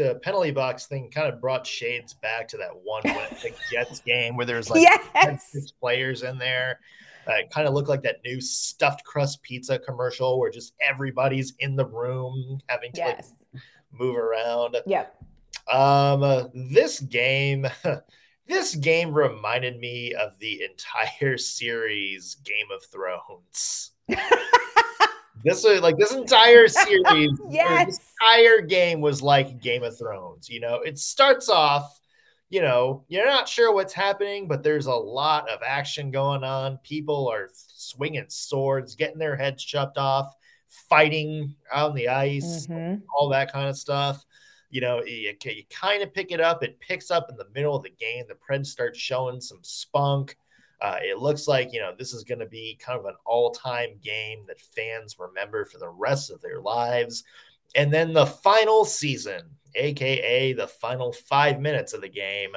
the 0.01 0.15
penalty 0.17 0.51
box 0.51 0.87
thing 0.87 1.11
kind 1.11 1.33
of 1.33 1.41
brought 1.41 1.67
shades 1.67 2.15
back 2.15 2.49
to 2.49 2.57
that 2.57 2.71
one 2.83 3.03
the 3.03 3.53
Jets 3.71 4.01
game 4.01 4.37
where 4.37 4.47
there's 4.47 4.71
like 4.71 4.81
yes. 4.83 5.51
six 5.51 5.71
players 5.71 6.23
in 6.23 6.39
there. 6.39 6.81
Uh, 7.29 7.35
it 7.35 7.51
kind 7.51 7.69
of 7.69 7.75
looked 7.75 7.89
like 7.89 8.03
that 8.03 8.17
new 8.25 8.41
stuffed 8.41 9.05
crust 9.05 9.43
pizza 9.43 9.79
commercial 9.79 10.39
where 10.39 10.51
just 10.51 10.73
everybody's 10.81 11.53
in 11.59 11.77
the 11.77 11.85
room 11.85 12.59
having 12.69 12.91
to 12.93 12.99
yes. 12.99 13.33
like, 13.53 13.63
move 13.93 14.17
around. 14.17 14.77
Yep. 14.87 15.15
Um, 15.71 16.23
uh, 16.23 16.45
this 16.55 17.01
game, 17.01 17.67
this 18.47 18.75
game 18.75 19.13
reminded 19.13 19.79
me 19.79 20.15
of 20.15 20.39
the 20.39 20.63
entire 20.63 21.37
series 21.39 22.37
Game 22.37 22.67
of 22.75 22.83
Thrones. 22.85 23.93
This 25.45 25.65
was 25.65 25.81
like 25.81 25.97
this 25.97 26.13
entire 26.13 26.69
series, 26.69 27.41
yes. 27.49 27.87
this 27.87 28.01
entire 28.21 28.61
game 28.61 29.01
was 29.01 29.23
like 29.23 29.61
Game 29.61 29.83
of 29.83 29.97
Thrones. 29.97 30.49
You 30.49 30.61
know, 30.61 30.77
it 30.77 30.99
starts 30.99 31.49
off, 31.49 32.01
you 32.51 32.61
know, 32.61 33.05
you're 33.09 33.27
not 33.27 33.49
sure 33.49 33.73
what's 33.73 33.93
happening, 33.93 34.49
but 34.49 34.63
there's 34.63 34.87
a 34.87 34.95
lot 34.95 35.49
of 35.49 35.61
action 35.67 36.11
going 36.11 36.45
on. 36.45 36.79
People 36.79 37.29
are 37.29 37.49
swinging 37.53 38.27
swords, 38.29 38.95
getting 38.95 39.19
their 39.19 39.37
heads 39.37 39.65
chopped 39.65 39.99
off, 39.99 40.35
fighting 40.89 41.55
on 41.73 41.95
the 41.95 42.09
ice, 42.09 42.67
mm-hmm. 42.67 43.01
all 43.17 43.29
that 43.31 43.53
kind 43.53 43.69
of 43.69 43.77
stuff. 43.77 44.25
You 44.69 44.81
know, 44.81 45.03
you, 45.03 45.35
you 45.45 45.63
kind 45.71 46.03
of 46.03 46.15
pick 46.15 46.31
it 46.31 46.41
up. 46.41 46.63
It 46.63 46.79
picks 46.81 47.11
up 47.11 47.29
in 47.29 47.37
the 47.37 47.49
middle 47.55 47.75
of 47.75 47.83
the 47.83 47.91
game. 47.91 48.25
The 48.29 48.35
Preds 48.35 48.67
start 48.67 48.97
showing 48.97 49.41
some 49.41 49.59
spunk. 49.63 50.37
Uh, 50.81 50.99
it 51.03 51.19
looks 51.19 51.47
like, 51.47 51.73
you 51.73 51.81
know, 51.81 51.93
this 51.99 52.13
is 52.13 52.25
going 52.25 52.39
to 52.39 52.47
be 52.47 52.79
kind 52.81 52.99
of 52.99 53.07
an 53.07 53.15
all 53.27 53.51
time 53.51 53.91
game 54.03 54.45
that 54.49 54.61
fans 54.61 55.17
remember 55.19 55.65
for 55.65 55.79
the 55.79 55.89
rest 55.89 56.31
of 56.31 56.41
their 56.41 56.61
lives. 56.61 57.25
And 57.75 57.93
then 57.93 58.13
the 58.13 58.27
final 58.27 58.85
season, 58.85 59.43
AKA 59.75 60.55
the 60.55 60.67
final 60.67 61.13
five 61.13 61.61
minutes 61.61 61.93
of 61.93 62.01
the 62.01 62.09
game, 62.09 62.51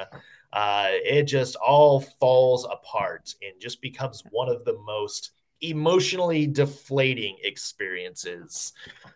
uh, 0.52 0.88
it 0.90 1.24
just 1.24 1.56
all 1.56 2.00
falls 2.00 2.64
apart 2.64 3.34
and 3.42 3.60
just 3.60 3.80
becomes 3.82 4.22
one 4.30 4.48
of 4.48 4.64
the 4.64 4.78
most 4.86 5.32
emotionally 5.60 6.46
deflating 6.46 7.36
experiences 7.42 8.72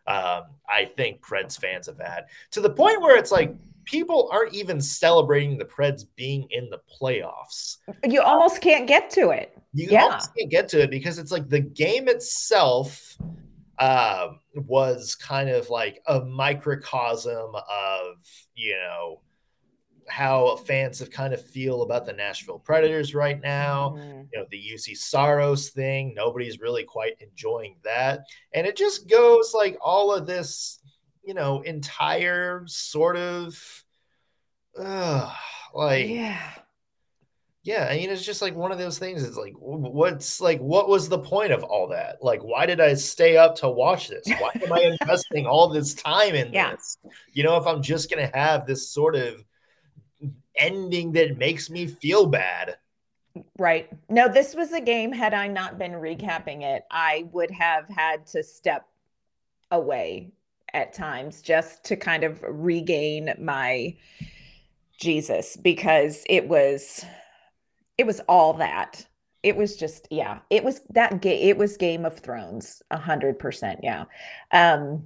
um, 0.07 0.44
I 0.68 0.90
think 0.97 1.21
Preds 1.21 1.59
fans 1.61 1.87
have 1.87 1.99
had 1.99 2.27
to 2.53 2.61
the 2.61 2.71
point 2.71 3.01
where 3.03 3.16
it's 3.16 3.31
like 3.31 3.55
people 3.88 4.29
aren't 4.31 4.55
even 4.55 4.81
celebrating 4.81 5.57
the 5.57 5.64
Preds 5.64 6.05
being 6.14 6.46
in 6.51 6.68
the 6.68 6.79
playoffs. 7.01 7.79
You 8.05 8.20
almost 8.20 8.61
can't 8.61 8.87
get 8.87 9.09
to 9.11 9.31
it. 9.31 9.57
You 9.72 9.88
yeah. 9.90 10.03
almost 10.03 10.31
can't 10.37 10.51
get 10.51 10.68
to 10.68 10.83
it 10.83 10.90
because 10.90 11.18
it's 11.18 11.33
like 11.33 11.48
the 11.48 11.61
game 11.61 12.07
itself 12.07 13.16
uh, 13.79 14.29
was 14.55 15.14
kind 15.14 15.48
of 15.48 15.70
like 15.70 16.03
a 16.07 16.20
microcosm 16.20 17.55
of, 17.55 18.16
you 18.55 18.74
know, 18.74 19.20
how 20.07 20.57
fans 20.57 20.98
have 20.98 21.11
kind 21.11 21.33
of 21.33 21.44
feel 21.51 21.83
about 21.83 22.05
the 22.05 22.12
Nashville 22.12 22.59
Predators 22.59 23.14
right 23.14 23.40
now. 23.40 23.94
Mm-hmm. 23.96 24.22
You 24.33 24.38
know, 24.38 24.46
the 24.51 24.57
Juuse 24.59 24.96
Saros 24.96 25.70
thing, 25.70 26.12
nobody's 26.14 26.61
really 26.61 26.85
quite 26.85 27.14
enjoying 27.20 27.77
that. 27.85 28.27
And 28.53 28.66
it 28.66 28.77
just 28.77 29.09
goes 29.09 29.53
like 29.55 29.79
all 29.81 30.12
of 30.12 30.27
this 30.27 30.78
you 31.29 31.35
know, 31.35 31.61
entire 31.61 32.62
sort 32.64 33.19
of 33.19 33.85
uh, 34.79 35.31
like 35.75 36.09
yeah. 36.09 36.41
Yeah, 37.62 37.87
I 37.91 37.97
mean 37.99 38.09
it's 38.09 38.25
just 38.25 38.41
like 38.41 38.55
one 38.55 38.73
of 38.73 38.79
those 38.79 38.99
things. 38.99 39.23
It's 39.23 39.37
like 39.37 39.53
what's 39.59 40.41
like 40.41 40.59
what 40.59 40.88
was 40.88 41.11
the 41.11 41.19
point 41.19 41.53
of 41.53 41.62
all 41.64 41.88
that? 41.88 42.25
Like 42.25 42.43
why 42.43 42.64
did 42.64 42.81
I 42.81 42.95
stay 42.95 43.37
up 43.37 43.57
to 43.57 43.69
watch 43.69 44.09
this? 44.09 44.27
Why 44.27 44.53
am 44.55 44.73
I 44.73 44.97
investing 45.01 45.45
all 45.45 45.69
this 45.69 45.93
time 45.93 46.35
in 46.35 46.51
yeah. 46.51 46.71
this? 46.71 46.97
You 47.35 47.45
know, 47.45 47.59
if 47.59 47.67
I'm 47.67 47.83
just 47.83 48.11
going 48.11 48.27
to 48.27 48.35
have 48.35 48.67
this 48.67 48.88
sort 48.88 49.14
of 49.14 49.45
ending 50.57 51.12
that 51.12 51.37
makes 51.37 51.69
me 51.69 51.88
feel 51.88 52.25
bad. 52.25 52.79
Right. 53.59 53.91
No, 54.09 54.29
this 54.29 54.55
was 54.55 54.73
a 54.73 54.81
game 54.81 55.12
had 55.12 55.35
I 55.35 55.47
not 55.47 55.79
been 55.79 55.93
recapping 55.93 56.62
it, 56.62 56.85
I 56.91 57.27
would 57.33 57.51
have 57.51 57.85
had 57.91 58.27
to 58.29 58.43
step 58.43 58.87
away 59.71 60.33
at 60.75 60.93
times 60.93 61.43
just 61.43 61.85
to 61.85 61.97
kind 61.97 62.25
of 62.25 62.43
regain 62.49 63.35
my 63.41 63.97
Jesus 64.99 65.57
because 65.57 66.25
it 66.29 66.49
was 66.49 67.05
it 67.97 68.07
was 68.07 68.21
all 68.29 68.55
that. 68.55 69.07
It 69.43 69.57
was 69.57 69.77
just 69.77 70.09
yeah, 70.11 70.41
it 70.51 70.65
was 70.65 70.81
that 70.91 71.21
game 71.21 71.49
it 71.49 71.57
was 71.57 71.77
Game 71.77 72.05
of 72.05 72.19
Thrones 72.19 72.83
a 72.91 72.99
hundred 72.99 73.39
percent. 73.39 73.81
Yeah. 73.83 74.05
Um 74.53 75.05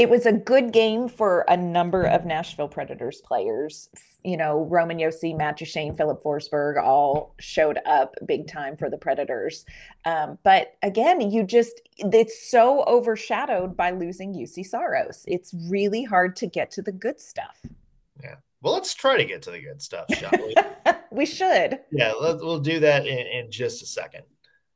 it 0.00 0.08
was 0.08 0.24
a 0.24 0.32
good 0.32 0.72
game 0.72 1.08
for 1.08 1.44
a 1.46 1.58
number 1.58 2.04
of 2.04 2.24
Nashville 2.24 2.68
Predators 2.68 3.20
players. 3.20 3.90
You 4.24 4.38
know, 4.38 4.64
Roman 4.70 4.96
Josi, 4.96 5.36
Matt 5.36 5.58
Duchene, 5.58 5.94
Filip 5.94 6.22
Forsberg 6.22 6.82
all 6.82 7.34
showed 7.38 7.78
up 7.84 8.14
big 8.24 8.48
time 8.48 8.78
for 8.78 8.88
the 8.88 8.96
Predators. 8.96 9.66
Um, 10.06 10.38
but 10.42 10.72
again, 10.82 11.20
you 11.20 11.44
just, 11.44 11.82
it's 11.98 12.50
so 12.50 12.82
overshadowed 12.84 13.76
by 13.76 13.90
losing 13.90 14.32
Juuse 14.32 14.64
Saros. 14.64 15.22
It's 15.28 15.54
really 15.68 16.02
hard 16.02 16.34
to 16.36 16.46
get 16.46 16.70
to 16.70 16.82
the 16.82 16.92
good 16.92 17.20
stuff. 17.20 17.60
Yeah. 18.22 18.36
Well, 18.62 18.72
let's 18.72 18.94
try 18.94 19.18
to 19.18 19.24
get 19.26 19.42
to 19.42 19.50
the 19.50 19.60
good 19.60 19.82
stuff, 19.82 20.06
shall 20.14 20.32
we? 20.32 20.54
we 21.10 21.26
should. 21.26 21.78
Yeah, 21.92 22.14
we'll 22.18 22.60
do 22.60 22.80
that 22.80 23.06
in, 23.06 23.26
in 23.26 23.50
just 23.50 23.82
a 23.82 23.86
second. 23.86 24.22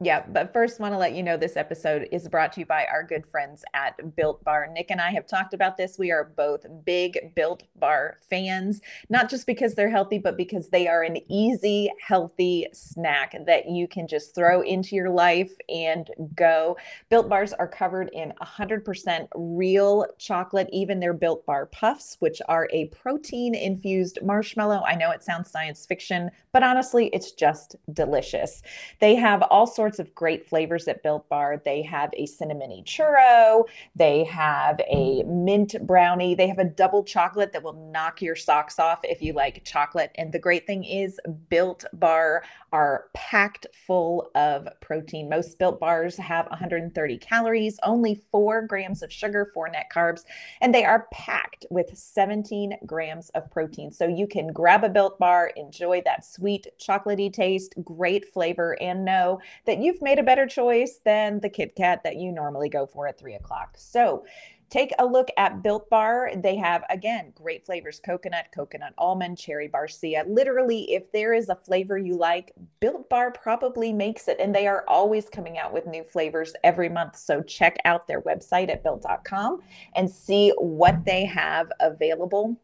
Yeah, 0.05 0.23
but 0.29 0.53
first, 0.53 0.81
want 0.81 0.93
to 0.93 0.99
let 0.99 1.15
you 1.15 1.23
know 1.23 1.39
this 1.39 1.57
episode 1.57 2.09
is 2.13 2.29
brought 2.29 2.53
to 2.53 2.61
you 2.61 2.67
by 2.67 2.85
our 2.93 3.03
good 3.03 3.27
friends 3.27 3.65
at 3.73 4.15
Built 4.15 4.45
Bar. 4.45 4.69
Nick 4.71 4.91
and 4.91 5.01
I 5.01 5.11
have 5.13 5.27
talked 5.27 5.55
about 5.55 5.79
this. 5.79 5.99
We 5.99 6.13
are 6.13 6.25
both 6.37 6.67
big 6.85 7.35
Built 7.35 7.63
Bar 7.77 8.19
fans, 8.29 8.83
not 9.09 9.31
just 9.31 9.47
because 9.47 9.75
they're 9.75 9.89
healthy, 9.89 10.19
but 10.19 10.37
because 10.37 10.69
they 10.69 10.89
are 10.89 11.03
an 11.03 11.17
easy, 11.33 11.91
healthy 12.07 12.67
snack 12.75 13.35
that 13.47 13.71
you 13.71 13.89
can 13.89 14.07
just 14.07 14.35
throw 14.35 14.61
into 14.61 14.95
your 14.95 15.09
life 15.09 15.53
and 15.71 16.11
go. 16.35 16.77
Built 17.09 17.31
Bars 17.31 17.55
are 17.55 17.67
covered 17.67 18.11
in 18.13 18.35
100% 18.43 19.27
real 19.35 20.05
chocolate, 20.19 20.69
even 20.71 21.01
their 21.01 21.15
Built 21.15 21.47
Bar 21.47 21.65
Puffs, 21.73 22.19
which 22.19 22.43
are 22.47 22.69
a 22.75 22.89
protein 22.89 23.55
infused 23.55 24.19
marshmallow. 24.23 24.83
I 24.87 24.97
know 24.97 25.13
it 25.13 25.23
sounds 25.25 25.51
science 25.51 25.87
fiction, 25.87 26.31
but 26.53 26.63
honestly, 26.63 27.07
it's 27.15 27.33
just 27.33 27.77
delicious. 27.95 28.61
They 29.01 29.15
have 29.15 29.41
all 29.41 29.67
sorts 29.67 29.94
sorts 29.95 30.09
of 30.09 30.15
great 30.15 30.47
flavors 30.47 30.89
at 30.89 31.03
Built 31.03 31.29
Bar. 31.29 31.63
They 31.65 31.83
have 31.83 32.11
a 32.15 32.27
cinnamony 32.27 32.85
churro, 32.85 33.65
they 33.95 34.25
have 34.25 34.81
a 34.81 35.23
mm. 35.23 35.45
mint 35.45 35.75
brownie, 35.87 36.35
they 36.35 36.49
have 36.49 36.59
a 36.59 36.65
double 36.65 37.05
chocolate 37.05 37.53
that 37.53 37.63
will 37.63 37.91
knock 37.93 38.21
your 38.21 38.37
socks 38.37 38.79
off 38.79 39.01
if 39.05 39.23
you 39.23 39.33
like 39.33 39.65
chocolate. 39.65 40.11
And 40.17 40.33
the 40.33 40.39
great 40.39 40.67
thing 40.67 40.85
is, 40.85 41.21
Built 41.49 41.85
Bar 41.93 42.43
are 42.73 43.05
packed 43.15 43.69
full 43.87 44.31
of 44.35 44.67
protein. 44.81 45.29
Most 45.29 45.61
Built 45.61 45.79
Bars 45.79 46.17
have 46.17 46.47
130 46.47 47.19
calories, 47.19 47.79
only 47.85 48.21
four 48.33 48.63
grams 48.63 49.01
of 49.01 49.13
sugar, 49.13 49.49
four 49.55 49.69
net 49.69 49.87
carbs, 49.95 50.23
and 50.61 50.75
they 50.75 50.85
are 50.85 51.07
packed 51.13 51.67
with 51.71 51.97
17 51.97 52.77
grams 52.85 53.29
of 53.31 53.49
protein. 53.53 53.93
So 53.93 54.09
you 54.09 54.27
can 54.27 54.49
grab 54.49 54.83
a 54.83 54.89
Built 54.89 55.21
Bar, 55.21 55.53
enjoy 55.55 56.03
that 56.05 56.25
sweet, 56.25 56.67
chocolatey 56.81 57.33
taste, 57.33 57.75
great 57.85 58.29
flavor, 58.33 58.77
and 58.83 59.05
know 59.05 59.41
that 59.67 59.74
that 59.75 59.83
you've 59.83 60.03
made 60.03 60.21
a 60.21 60.23
better 60.23 60.47
choice 60.47 61.01
than 61.05 61.41
the 61.41 61.49
Kit 61.49 61.75
Kat 61.75 62.05
that 62.05 62.15
you 62.15 62.31
normally 62.31 62.69
go 62.69 62.87
for 62.87 63.09
at 63.09 63.19
three 63.19 63.35
o'clock. 63.35 63.75
So 63.77 64.25
take 64.71 64.93
a 65.01 65.05
look 65.05 65.29
at 65.37 65.65
Built 65.65 65.91
Bar. 65.91 66.31
They 66.37 66.55
have, 66.55 66.85
again, 66.91 67.33
great 67.35 67.67
flavors 67.67 67.99
coconut, 67.99 68.47
coconut 68.55 68.95
almond, 68.99 69.37
cherry 69.37 69.69
barcia. 69.69 70.23
Literally, 70.29 70.93
if 70.93 71.11
there 71.11 71.35
is 71.35 71.49
a 71.49 71.57
flavor 71.57 71.99
you 71.99 72.17
like, 72.17 72.53
Built 72.79 73.09
Bar 73.09 73.33
probably 73.33 73.93
makes 73.93 74.29
it. 74.29 74.39
And 74.39 74.55
they 74.55 74.69
are 74.69 74.85
always 74.87 75.29
coming 75.29 75.59
out 75.59 75.73
with 75.73 75.89
new 75.89 76.05
flavors 76.05 76.55
every 76.63 76.89
month. 76.89 77.17
So 77.17 77.43
check 77.43 77.77
out 77.85 78.07
their 78.07 78.23
website 78.23 78.71
at 78.71 78.85
built.com 78.85 79.61
and 79.97 80.09
see 80.09 80.53
what 80.57 81.05
they 81.05 81.25
have 81.25 81.73
available 81.81 82.57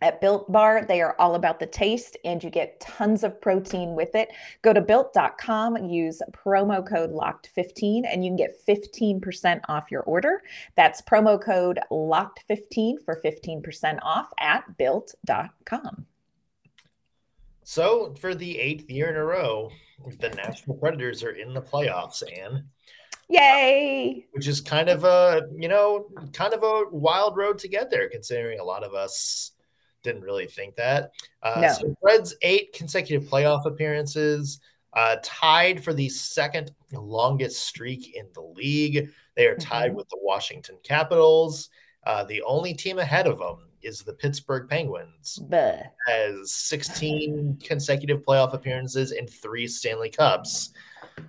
at 0.00 0.20
Built 0.20 0.50
Bar, 0.50 0.84
they 0.86 1.00
are 1.00 1.14
all 1.18 1.34
about 1.34 1.60
the 1.60 1.66
taste 1.66 2.16
and 2.24 2.42
you 2.42 2.50
get 2.50 2.80
tons 2.80 3.22
of 3.24 3.40
protein 3.40 3.94
with 3.94 4.14
it. 4.14 4.30
Go 4.62 4.72
to 4.72 4.80
built.com, 4.80 5.76
use 5.84 6.22
promo 6.32 6.86
code 6.86 7.12
LOCKED15 7.12 8.02
and 8.06 8.24
you 8.24 8.30
can 8.30 8.36
get 8.36 8.56
15% 8.66 9.60
off 9.68 9.90
your 9.90 10.02
order. 10.02 10.42
That's 10.76 11.02
promo 11.02 11.40
code 11.40 11.80
LOCKED15 11.90 13.04
for 13.04 13.20
15% 13.24 13.98
off 14.02 14.28
at 14.38 14.76
built.com. 14.78 16.06
So, 17.62 18.14
for 18.18 18.34
the 18.34 18.58
eighth 18.58 18.90
year 18.90 19.10
in 19.10 19.16
a 19.16 19.24
row, 19.24 19.70
the 20.18 20.30
National 20.30 20.76
Predators 20.76 21.22
are 21.22 21.32
in 21.32 21.54
the 21.54 21.62
playoffs, 21.62 22.22
and 22.22 22.64
Yay! 23.28 24.26
which 24.32 24.48
is 24.48 24.60
kind 24.60 24.88
of 24.88 25.04
a, 25.04 25.42
you 25.56 25.68
know, 25.68 26.08
kind 26.32 26.52
of 26.52 26.64
a 26.64 26.84
wild 26.90 27.36
road 27.36 27.58
to 27.58 27.68
get 27.68 27.90
there, 27.90 28.08
considering 28.08 28.58
a 28.58 28.64
lot 28.64 28.82
of 28.82 28.94
us 28.94 29.52
didn't 30.02 30.22
really 30.22 30.46
think 30.46 30.76
that. 30.76 31.12
Uh, 31.42 31.60
no. 31.60 31.72
So 31.72 31.96
Preds 32.02 32.32
eight 32.42 32.72
consecutive 32.72 33.28
playoff 33.28 33.66
appearances, 33.66 34.60
uh, 34.94 35.16
tied 35.22 35.82
for 35.82 35.92
the 35.92 36.08
second 36.08 36.72
longest 36.92 37.62
streak 37.62 38.14
in 38.16 38.26
the 38.34 38.42
league. 38.42 39.10
They 39.36 39.46
are 39.46 39.56
tied 39.56 39.88
mm-hmm. 39.88 39.96
with 39.96 40.08
the 40.08 40.18
Washington 40.20 40.76
Capitals. 40.82 41.70
Uh, 42.04 42.24
the 42.24 42.42
only 42.42 42.74
team 42.74 42.98
ahead 42.98 43.26
of 43.26 43.38
them 43.38 43.58
is 43.82 44.02
the 44.02 44.12
Pittsburgh 44.12 44.68
Penguins, 44.68 45.38
has 46.06 46.52
16 46.52 47.58
consecutive 47.62 48.22
playoff 48.22 48.52
appearances 48.52 49.12
and 49.12 49.28
three 49.28 49.66
Stanley 49.66 50.10
Cups. 50.10 50.72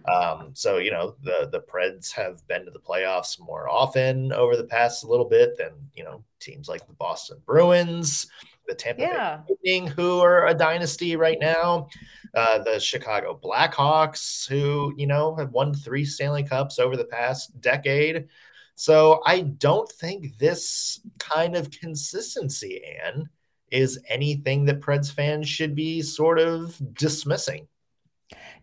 Um, 0.05 0.51
so 0.53 0.77
you 0.77 0.91
know 0.91 1.15
the 1.23 1.49
the 1.51 1.61
Preds 1.61 2.11
have 2.13 2.45
been 2.47 2.65
to 2.65 2.71
the 2.71 2.79
playoffs 2.79 3.39
more 3.39 3.69
often 3.69 4.31
over 4.31 4.55
the 4.55 4.63
past 4.63 5.03
little 5.03 5.25
bit 5.27 5.57
than 5.57 5.71
you 5.95 6.03
know 6.03 6.23
teams 6.39 6.67
like 6.67 6.85
the 6.87 6.93
Boston 6.93 7.37
Bruins 7.45 8.27
the 8.71 8.75
Tampa 8.75 9.01
yeah. 9.01 9.37
Bay 9.47 9.55
Lightning, 9.63 9.87
who 9.87 10.19
are 10.19 10.47
a 10.47 10.53
dynasty 10.53 11.15
right 11.17 11.37
now, 11.39 11.89
uh, 12.33 12.59
the 12.59 12.79
Chicago 12.79 13.39
Blackhawks, 13.43 14.47
who 14.47 14.93
you 14.97 15.07
know 15.07 15.35
have 15.35 15.51
won 15.51 15.73
three 15.73 16.05
Stanley 16.05 16.43
Cups 16.43 16.79
over 16.79 16.95
the 16.95 17.05
past 17.05 17.59
decade. 17.59 18.27
So 18.75 19.21
I 19.25 19.41
don't 19.41 19.91
think 19.91 20.37
this 20.37 21.01
kind 21.19 21.55
of 21.55 21.69
consistency, 21.69 22.81
Anne, 23.03 23.29
is 23.69 23.99
anything 24.07 24.65
that 24.65 24.79
Preds 24.79 25.11
fans 25.11 25.47
should 25.47 25.75
be 25.75 26.01
sort 26.01 26.39
of 26.39 26.79
dismissing. 26.93 27.67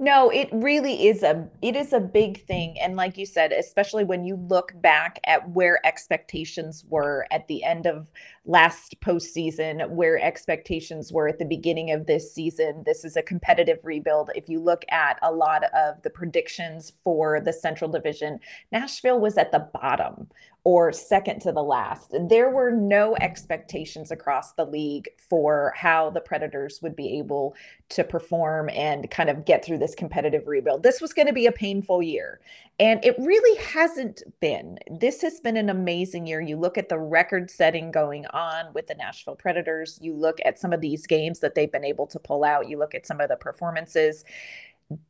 No, 0.01 0.31
it 0.31 0.49
really 0.53 1.09
is 1.09 1.25
a 1.25 1.49
it 1.61 1.75
is 1.75 1.93
a 1.93 1.99
big 1.99 2.47
thing 2.47 2.79
and 2.81 2.95
like 2.95 3.19
you 3.19 3.27
said, 3.27 3.51
especially 3.51 4.05
when 4.05 4.25
you 4.25 4.37
look 4.37 4.73
back 4.81 5.19
at 5.25 5.51
where 5.51 5.85
expectations 5.85 6.85
were 6.89 7.27
at 7.33 7.49
the 7.49 7.65
end 7.65 7.85
of 7.87 8.09
last 8.45 9.01
postseason, 9.01 9.91
where 9.91 10.17
expectations 10.17 11.13
were 11.13 11.27
at 11.27 11.41
the 11.41 11.45
beginning 11.45 11.91
of 11.91 12.07
this 12.07 12.33
season. 12.33 12.85
This 12.87 13.05
is 13.05 13.17
a 13.17 13.23
competitive 13.23 13.79
rebuild. 13.83 14.31
If 14.37 14.49
you 14.49 14.61
look 14.61 14.85
at 14.89 15.19
a 15.21 15.33
lot 15.33 15.65
of 15.75 16.01
the 16.03 16.11
predictions 16.11 16.93
for 17.03 17.41
the 17.41 17.53
Central 17.53 17.91
Division, 17.91 18.39
Nashville 18.71 19.19
was 19.19 19.37
at 19.37 19.51
the 19.51 19.69
bottom 19.75 20.29
or 20.69 20.93
second 20.93 21.41
to 21.41 21.51
the 21.51 21.63
last. 21.63 22.15
There 22.29 22.51
were 22.51 22.71
no 22.71 23.17
expectations 23.23 24.11
across 24.11 24.53
the 24.53 24.67
league 24.67 25.09
for 25.17 25.73
how 25.75 26.11
the 26.11 26.21
Predators 26.21 26.83
would 26.83 26.95
be 26.95 27.19
able 27.19 27.55
to 27.89 28.05
perform 28.05 28.69
and 28.69 29.11
kind 29.11 29.31
of 29.31 29.47
get 29.47 29.65
through 29.65 29.79
this 29.79 29.95
competitive 29.95 30.47
rebuild. 30.47 30.83
This 30.83 31.01
was 31.01 31.15
going 31.15 31.27
to 31.27 31.33
be 31.33 31.47
a 31.47 31.53
painful 31.53 32.03
year. 32.03 32.41
And 32.79 33.03
it 33.03 33.17
really 33.19 33.59
hasn't 33.63 34.23
been. 34.41 34.79
This 34.91 35.23
has 35.23 35.41
been 35.41 35.57
an 35.57 35.71
amazing 35.71 36.27
year. 36.27 36.43
You 36.43 36.59
look 36.59 36.77
at 36.77 36.91
the 36.91 36.99
record 36.99 37.51
setting 37.51 37.91
going 37.91 38.27
on 38.27 38.67
with 38.75 38.89
the 38.89 38.95
Nashville 38.95 39.37
Predators, 39.37 39.99
you 40.03 40.15
look 40.15 40.37
at 40.45 40.59
some 40.59 40.75
of 40.75 40.83
these 40.83 41.07
games 41.07 41.39
that 41.39 41.55
they've 41.55 41.73
been 41.73 41.83
able 41.83 42.07
to 42.09 42.19
pull 42.19 42.45
out, 42.45 42.69
you 42.69 42.77
look 42.77 42.95
at 42.95 43.07
some 43.07 43.23
of 43.23 43.31
the 43.31 43.37
performances. 43.37 44.23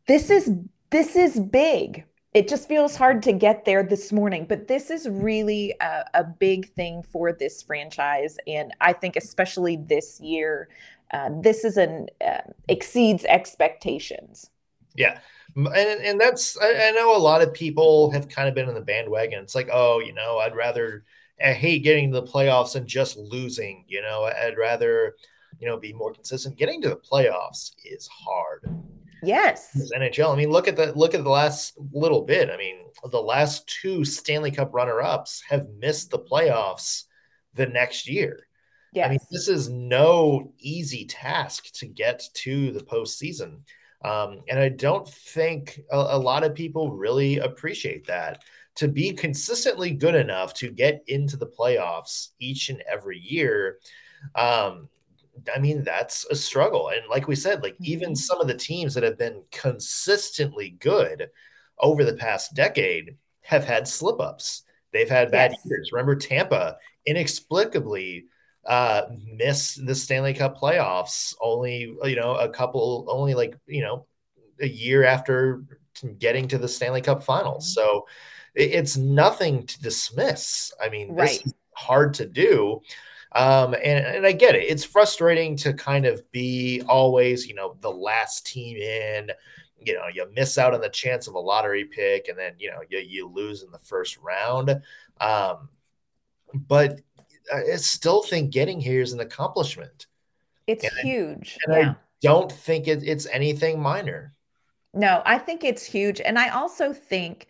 This 0.06 0.30
is 0.30 0.52
this 0.90 1.16
is 1.16 1.40
big 1.40 2.04
it 2.34 2.46
just 2.46 2.68
feels 2.68 2.94
hard 2.94 3.22
to 3.22 3.32
get 3.32 3.64
there 3.64 3.82
this 3.82 4.12
morning 4.12 4.44
but 4.46 4.68
this 4.68 4.90
is 4.90 5.08
really 5.08 5.74
a, 5.80 6.04
a 6.14 6.24
big 6.24 6.70
thing 6.74 7.02
for 7.02 7.32
this 7.32 7.62
franchise 7.62 8.36
and 8.46 8.72
i 8.80 8.92
think 8.92 9.16
especially 9.16 9.76
this 9.76 10.20
year 10.20 10.68
uh, 11.10 11.30
this 11.40 11.64
is 11.64 11.76
an 11.76 12.08
uh, 12.26 12.40
exceeds 12.68 13.24
expectations. 13.24 14.50
Yeah. 14.94 15.18
And, 15.56 15.68
and 15.76 16.20
that's 16.20 16.58
I, 16.58 16.88
I 16.88 16.90
know 16.90 17.16
a 17.16 17.18
lot 17.18 17.42
of 17.42 17.54
people 17.54 18.10
have 18.10 18.28
kind 18.28 18.48
of 18.48 18.54
been 18.54 18.68
in 18.68 18.74
the 18.74 18.80
bandwagon. 18.80 19.42
It's 19.42 19.54
like 19.54 19.68
oh 19.72 20.00
you 20.00 20.12
know 20.12 20.38
i'd 20.38 20.54
rather 20.54 21.04
i 21.44 21.52
hate 21.52 21.82
getting 21.82 22.12
to 22.12 22.20
the 22.20 22.26
playoffs 22.26 22.76
and 22.76 22.86
just 22.86 23.16
losing 23.16 23.84
you 23.88 24.02
know? 24.02 24.24
I'd 24.24 24.58
rather 24.58 25.16
you 25.58 25.66
know 25.66 25.78
be 25.78 25.92
more 25.92 26.12
consistent. 26.12 26.58
Getting 26.58 26.82
to 26.82 26.90
the 26.90 26.96
playoffs 26.96 27.72
is 27.84 28.08
hard 28.08 28.68
Yes. 29.22 29.90
NHL. 29.96 30.32
I 30.32 30.36
mean, 30.36 30.50
look 30.50 30.68
at 30.68 30.76
the 30.76 30.92
look 30.92 31.14
at 31.14 31.24
the 31.24 31.30
last 31.30 31.74
little 31.92 32.22
bit. 32.22 32.50
I 32.50 32.56
mean, 32.56 32.76
the 33.10 33.20
last 33.20 33.66
two 33.66 34.04
Stanley 34.04 34.50
Cup 34.50 34.72
runner-ups 34.72 35.42
have 35.48 35.68
missed 35.78 36.10
the 36.10 36.18
playoffs 36.18 37.04
the 37.54 37.66
next 37.66 38.08
year. 38.08 38.46
Yes. 38.92 39.06
I 39.06 39.10
mean, 39.10 39.18
this 39.30 39.48
is 39.48 39.68
no 39.68 40.52
easy 40.58 41.04
task 41.04 41.72
to 41.74 41.86
get 41.86 42.22
to 42.34 42.72
the 42.72 42.80
postseason. 42.80 43.60
Um, 44.04 44.40
and 44.48 44.58
I 44.58 44.68
don't 44.68 45.08
think 45.08 45.80
a, 45.90 45.96
a, 45.96 46.18
lot 46.18 46.44
of 46.44 46.54
people 46.54 46.92
really 46.92 47.38
appreciate 47.38 48.06
that. 48.06 48.44
To 48.76 48.86
be 48.86 49.12
consistently 49.12 49.90
good 49.90 50.14
enough 50.14 50.54
to 50.54 50.70
get 50.70 51.02
into 51.08 51.36
the 51.36 51.48
playoffs 51.48 52.28
each 52.38 52.68
and 52.68 52.80
every 52.90 53.18
year, 53.18 53.80
um, 54.36 54.88
I 55.54 55.58
mean, 55.58 55.82
that's 55.84 56.24
a 56.26 56.36
struggle. 56.36 56.88
And 56.88 57.02
like 57.08 57.28
we 57.28 57.36
said, 57.36 57.62
like 57.62 57.76
even 57.80 58.10
mm-hmm. 58.10 58.14
some 58.14 58.40
of 58.40 58.46
the 58.48 58.54
teams 58.54 58.94
that 58.94 59.02
have 59.02 59.18
been 59.18 59.42
consistently 59.50 60.76
good 60.78 61.28
over 61.78 62.04
the 62.04 62.14
past 62.14 62.54
decade 62.54 63.16
have 63.42 63.64
had 63.64 63.88
slip 63.88 64.20
ups. 64.20 64.62
They've 64.92 65.08
had 65.08 65.30
bad 65.30 65.52
yes. 65.52 65.60
years. 65.66 65.90
Remember, 65.92 66.16
Tampa 66.16 66.76
inexplicably 67.06 68.26
uh, 68.66 69.02
missed 69.36 69.86
the 69.86 69.94
Stanley 69.94 70.34
Cup 70.34 70.58
playoffs 70.58 71.34
only, 71.40 71.94
you 72.04 72.16
know, 72.16 72.34
a 72.34 72.48
couple, 72.48 73.06
only 73.08 73.34
like, 73.34 73.56
you 73.66 73.82
know, 73.82 74.06
a 74.60 74.68
year 74.68 75.04
after 75.04 75.62
getting 76.18 76.48
to 76.48 76.58
the 76.58 76.68
Stanley 76.68 77.00
Cup 77.00 77.22
finals. 77.22 77.64
Mm-hmm. 77.64 77.88
So 77.88 78.06
it's 78.54 78.96
nothing 78.96 79.66
to 79.66 79.80
dismiss. 79.80 80.72
I 80.82 80.88
mean, 80.88 81.14
right. 81.14 81.28
this 81.28 81.46
is 81.46 81.54
hard 81.74 82.14
to 82.14 82.26
do. 82.26 82.82
Um, 83.32 83.74
and, 83.74 84.04
and 84.04 84.26
I 84.26 84.32
get 84.32 84.54
it. 84.54 84.64
It's 84.64 84.84
frustrating 84.84 85.56
to 85.58 85.72
kind 85.72 86.06
of 86.06 86.30
be 86.32 86.82
always, 86.88 87.46
you 87.46 87.54
know, 87.54 87.76
the 87.80 87.90
last 87.90 88.46
team 88.46 88.76
in 88.76 89.30
you 89.80 89.94
know 89.94 90.06
you 90.12 90.26
miss 90.34 90.58
out 90.58 90.74
on 90.74 90.80
the 90.80 90.88
chance 90.88 91.28
of 91.28 91.34
a 91.34 91.38
lottery 91.38 91.84
pick, 91.84 92.28
and 92.28 92.38
then 92.38 92.54
you 92.58 92.70
know 92.70 92.80
you, 92.88 92.98
you 92.98 93.28
lose 93.28 93.62
in 93.62 93.70
the 93.70 93.78
first 93.78 94.18
round. 94.18 94.82
Um, 95.20 95.68
but 96.54 97.00
I 97.52 97.76
still 97.76 98.22
think 98.22 98.50
getting 98.50 98.80
here 98.80 99.00
is 99.00 99.12
an 99.12 99.20
accomplishment. 99.20 100.06
It's 100.66 100.84
and 100.84 100.92
huge. 101.02 101.58
I, 101.68 101.78
yeah. 101.78 101.90
I 101.90 101.96
don't 102.20 102.50
think 102.50 102.88
it, 102.88 103.02
it's 103.02 103.26
anything 103.26 103.80
minor. 103.80 104.34
No, 104.94 105.22
I 105.24 105.38
think 105.38 105.64
it's 105.64 105.84
huge. 105.84 106.20
And 106.20 106.38
I 106.38 106.48
also 106.48 106.92
think 106.92 107.48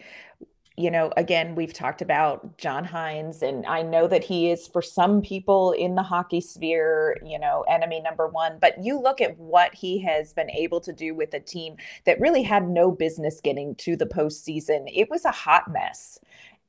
you 0.79 0.93
know, 0.93 1.13
again, 1.17 1.57
we've 1.57 1.73
talked 1.73 2.01
about 2.01 2.57
John 2.57 2.87
Hynes, 2.87 3.43
and 3.43 3.67
I 3.67 3.83
know 3.83 4.07
that 4.07 4.23
he 4.23 4.49
is 4.51 4.69
for 4.69 4.81
some 4.81 5.21
people 5.21 5.73
in 5.73 5.97
the 5.97 6.05
hockey 6.05 6.41
sphere, 6.41 7.17
you 7.25 7.37
know, 7.37 7.65
enemy 7.69 8.01
number 8.01 8.29
one. 8.29 8.59
But 8.61 8.83
you 8.83 9.01
look 9.01 9.21
at 9.21 9.37
what 9.39 9.75
he 9.75 9.99
has 10.03 10.33
been 10.33 10.51
able 10.51 10.81
to 10.83 10.93
do 10.93 11.17
with 11.17 11.35
a 11.35 11.41
team 11.41 11.77
that 12.07 12.21
really 12.21 12.45
had 12.45 12.69
no 12.69 12.93
business 12.93 13.41
getting 13.41 13.75
to 13.77 13.97
the 13.97 14.07
postseason. 14.07 14.85
It 14.95 15.11
was 15.11 15.25
a 15.25 15.33
hot 15.33 15.71
mess. 15.71 16.21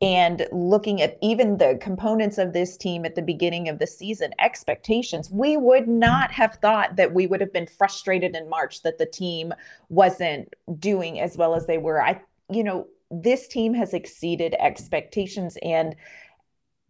And 0.01 0.47
looking 0.51 1.01
at 1.01 1.17
even 1.21 1.57
the 1.57 1.77
components 1.79 2.39
of 2.39 2.53
this 2.53 2.77
team 2.77 3.05
at 3.05 3.13
the 3.13 3.21
beginning 3.21 3.69
of 3.69 3.77
the 3.77 3.87
season, 3.87 4.31
expectations, 4.39 5.29
we 5.29 5.55
would 5.55 5.87
not 5.87 6.31
have 6.31 6.55
thought 6.55 6.95
that 6.95 7.13
we 7.13 7.27
would 7.27 7.41
have 7.41 7.53
been 7.53 7.67
frustrated 7.67 8.35
in 8.35 8.49
March 8.49 8.81
that 8.81 8.97
the 8.97 9.05
team 9.05 9.53
wasn't 9.89 10.51
doing 10.79 11.19
as 11.19 11.37
well 11.37 11.53
as 11.53 11.67
they 11.67 11.77
were. 11.77 12.01
I, 12.01 12.21
you 12.49 12.63
know, 12.63 12.87
this 13.11 13.47
team 13.47 13.73
has 13.73 13.93
exceeded 13.93 14.55
expectations 14.59 15.57
and 15.63 15.95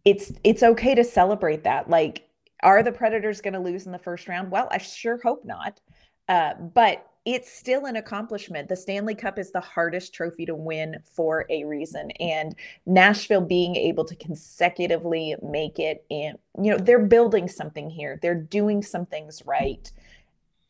it's 0.04 0.32
it's 0.44 0.62
okay 0.62 0.94
to 0.94 1.04
celebrate 1.04 1.64
that. 1.64 1.88
Like 1.88 2.28
are 2.62 2.82
the 2.82 2.92
predators 2.92 3.40
going 3.40 3.54
to 3.54 3.60
lose 3.60 3.86
in 3.86 3.92
the 3.92 3.98
first 3.98 4.28
round? 4.28 4.50
Well 4.50 4.68
i 4.70 4.78
sure 4.78 5.18
hope 5.22 5.44
not. 5.44 5.80
Uh, 6.28 6.54
but 6.54 7.06
it's 7.26 7.52
still 7.52 7.84
an 7.84 7.96
accomplishment. 7.96 8.68
The 8.68 8.76
stanley 8.76 9.14
cup 9.14 9.38
is 9.38 9.50
the 9.50 9.60
hardest 9.60 10.14
trophy 10.14 10.46
to 10.46 10.54
win 10.54 10.96
for 11.04 11.46
a 11.50 11.64
reason 11.64 12.10
and 12.12 12.54
nashville 12.86 13.42
being 13.42 13.76
able 13.76 14.04
to 14.06 14.16
consecutively 14.16 15.34
make 15.42 15.78
it 15.78 16.04
and 16.10 16.38
you 16.62 16.70
know 16.70 16.78
they're 16.78 17.06
building 17.06 17.48
something 17.48 17.90
here. 17.90 18.18
They're 18.20 18.34
doing 18.34 18.82
some 18.82 19.06
things 19.06 19.42
right. 19.46 19.90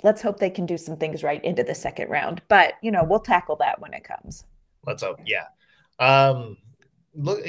Let's 0.02 0.22
hope 0.22 0.38
they 0.38 0.50
can 0.50 0.64
do 0.64 0.78
some 0.78 0.96
things 0.96 1.22
right 1.22 1.44
into 1.44 1.62
the 1.62 1.74
second 1.74 2.08
round. 2.08 2.42
But 2.48 2.74
you 2.82 2.92
know 2.92 3.04
we'll 3.04 3.20
tackle 3.20 3.56
that 3.56 3.80
when 3.80 3.94
it 3.94 4.04
comes 4.04 4.44
Let's 4.86 5.02
hope. 5.02 5.18
Yeah. 5.26 5.44
Um, 5.98 6.56
look, 7.14 7.40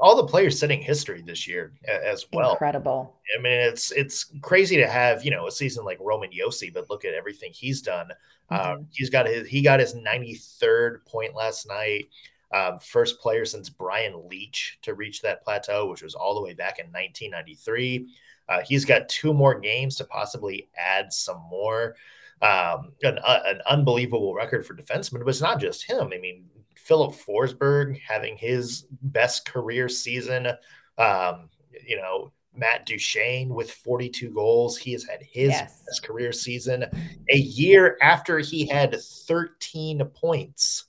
all 0.00 0.16
the 0.16 0.26
players 0.26 0.58
setting 0.58 0.80
history 0.80 1.22
this 1.22 1.46
year 1.46 1.72
as 1.86 2.26
well. 2.32 2.52
Incredible. 2.52 3.16
I 3.36 3.42
mean, 3.42 3.52
it's 3.52 3.90
it's 3.92 4.32
crazy 4.42 4.76
to 4.76 4.86
have 4.86 5.24
you 5.24 5.30
know 5.30 5.46
a 5.46 5.50
season 5.50 5.84
like 5.84 5.98
Roman 6.00 6.30
Josi, 6.30 6.72
but 6.72 6.90
look 6.90 7.04
at 7.04 7.14
everything 7.14 7.52
he's 7.52 7.82
done. 7.82 8.08
Mm-hmm. 8.50 8.70
Um, 8.70 8.86
he's 8.90 9.10
got 9.10 9.26
his 9.26 9.48
he 9.48 9.62
got 9.62 9.80
his 9.80 9.94
93rd 9.94 11.04
point 11.06 11.34
last 11.34 11.68
night. 11.68 12.08
Um, 12.52 12.80
first 12.80 13.20
player 13.20 13.44
since 13.44 13.68
Brian 13.68 14.28
Leetch 14.28 14.78
to 14.82 14.94
reach 14.94 15.22
that 15.22 15.44
plateau, 15.44 15.88
which 15.88 16.02
was 16.02 16.16
all 16.16 16.34
the 16.34 16.42
way 16.42 16.52
back 16.52 16.80
in 16.80 16.86
1993. 16.86 18.08
Uh, 18.48 18.60
he's 18.66 18.84
got 18.84 19.08
two 19.08 19.32
more 19.32 19.60
games 19.60 19.94
to 19.96 20.04
possibly 20.04 20.68
add 20.76 21.12
some 21.12 21.40
more. 21.48 21.94
Um, 22.42 22.92
an, 23.02 23.18
uh, 23.22 23.40
an 23.44 23.60
unbelievable 23.68 24.34
record 24.34 24.66
for 24.66 24.74
defensemen, 24.74 25.20
but 25.20 25.28
it's 25.28 25.42
not 25.42 25.60
just 25.60 25.84
him. 25.84 26.10
I 26.12 26.18
mean, 26.18 26.46
Filip 26.90 27.12
Forsberg 27.12 28.00
having 28.00 28.36
his 28.36 28.84
best 29.00 29.46
career 29.46 29.88
season. 29.88 30.48
Um, 30.98 31.48
you 31.86 31.96
know, 31.96 32.32
Matt 32.52 32.84
Duchene 32.84 33.54
with 33.54 33.70
42 33.70 34.30
goals. 34.30 34.76
He 34.76 34.90
has 34.90 35.04
had 35.04 35.22
his 35.22 35.50
yes. 35.50 35.84
best 35.86 36.02
career 36.02 36.32
season 36.32 36.84
a 37.30 37.36
year 37.36 37.96
after 38.02 38.40
he 38.40 38.66
had 38.66 39.00
13 39.00 40.04
points. 40.06 40.86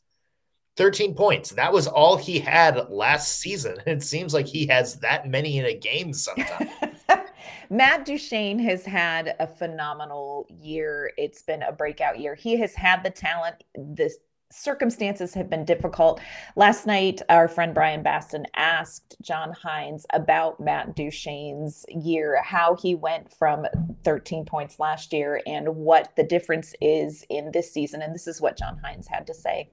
13 0.75 1.13
points. 1.13 1.51
That 1.51 1.71
was 1.71 1.85
all 1.85 2.17
he 2.17 2.39
had 2.39 2.89
last 2.89 3.37
season. 3.37 3.77
It 3.85 4.01
seems 4.01 4.33
like 4.33 4.47
he 4.47 4.65
has 4.65 4.95
that 5.01 5.29
many 5.29 5.59
in 5.59 5.65
a 5.65 5.77
game 5.77 6.13
sometimes. 6.13 6.71
Matt 7.69 8.05
Duchene 8.05 8.57
has 8.57 8.83
had 8.83 9.35
a 9.39 9.45
phenomenal 9.45 10.47
year. 10.49 11.11
It's 11.15 11.43
been 11.43 11.61
a 11.61 11.71
breakout 11.71 12.19
year. 12.19 12.33
He 12.33 12.57
has 12.57 12.73
had 12.73 13.03
the 13.03 13.11
talent, 13.11 13.63
the 13.75 14.11
circumstances 14.51 15.33
have 15.33 15.49
been 15.49 15.65
difficult. 15.65 16.19
Last 16.55 16.85
night, 16.85 17.21
our 17.29 17.47
friend 17.47 17.73
Brian 17.73 18.03
Baston 18.03 18.45
asked 18.55 19.15
John 19.21 19.53
Hynes 19.53 20.05
about 20.13 20.59
Matt 20.59 20.95
Duchene's 20.95 21.85
year, 21.89 22.41
how 22.43 22.75
he 22.75 22.95
went 22.95 23.31
from 23.33 23.65
13 24.03 24.45
points 24.45 24.79
last 24.79 25.13
year, 25.13 25.41
and 25.45 25.75
what 25.75 26.15
the 26.15 26.23
difference 26.23 26.73
is 26.81 27.25
in 27.29 27.51
this 27.51 27.71
season. 27.71 28.01
And 28.01 28.13
this 28.13 28.27
is 28.27 28.41
what 28.41 28.57
John 28.57 28.79
Hynes 28.83 29.07
had 29.07 29.27
to 29.27 29.33
say. 29.33 29.69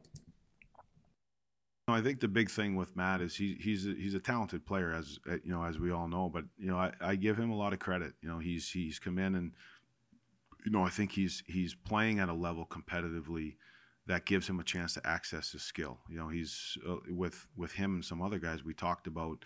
I 1.88 2.02
think 2.02 2.20
the 2.20 2.28
big 2.28 2.50
thing 2.50 2.76
with 2.76 2.94
Matt 2.96 3.20
is 3.20 3.34
he, 3.34 3.56
he's 3.60 3.86
a, 3.86 3.94
he's 3.94 4.14
a 4.14 4.20
talented 4.20 4.66
player, 4.66 4.92
as 4.92 5.18
you 5.26 5.50
know, 5.50 5.64
as 5.64 5.78
we 5.78 5.90
all 5.90 6.06
know. 6.06 6.28
But 6.28 6.44
you 6.58 6.68
know, 6.68 6.76
I, 6.76 6.92
I 7.00 7.16
give 7.16 7.38
him 7.38 7.50
a 7.50 7.56
lot 7.56 7.72
of 7.72 7.78
credit. 7.78 8.12
You 8.20 8.28
know, 8.28 8.38
he's 8.38 8.68
he's 8.68 8.98
come 8.98 9.18
in 9.18 9.34
and 9.34 9.52
you 10.64 10.70
know 10.70 10.84
I 10.84 10.90
think 10.90 11.12
he's 11.12 11.42
he's 11.46 11.74
playing 11.74 12.18
at 12.18 12.28
a 12.28 12.34
level 12.34 12.66
competitively 12.66 13.56
that 14.08 14.24
gives 14.24 14.48
him 14.48 14.58
a 14.58 14.64
chance 14.64 14.94
to 14.94 15.06
access 15.06 15.52
his 15.52 15.62
skill. 15.62 15.98
You 16.08 16.16
know, 16.16 16.28
he's 16.28 16.76
uh, 16.88 16.96
with 17.10 17.46
with 17.56 17.72
him 17.72 17.94
and 17.96 18.04
some 18.04 18.22
other 18.22 18.38
guys. 18.38 18.64
We 18.64 18.74
talked 18.74 19.06
about 19.06 19.44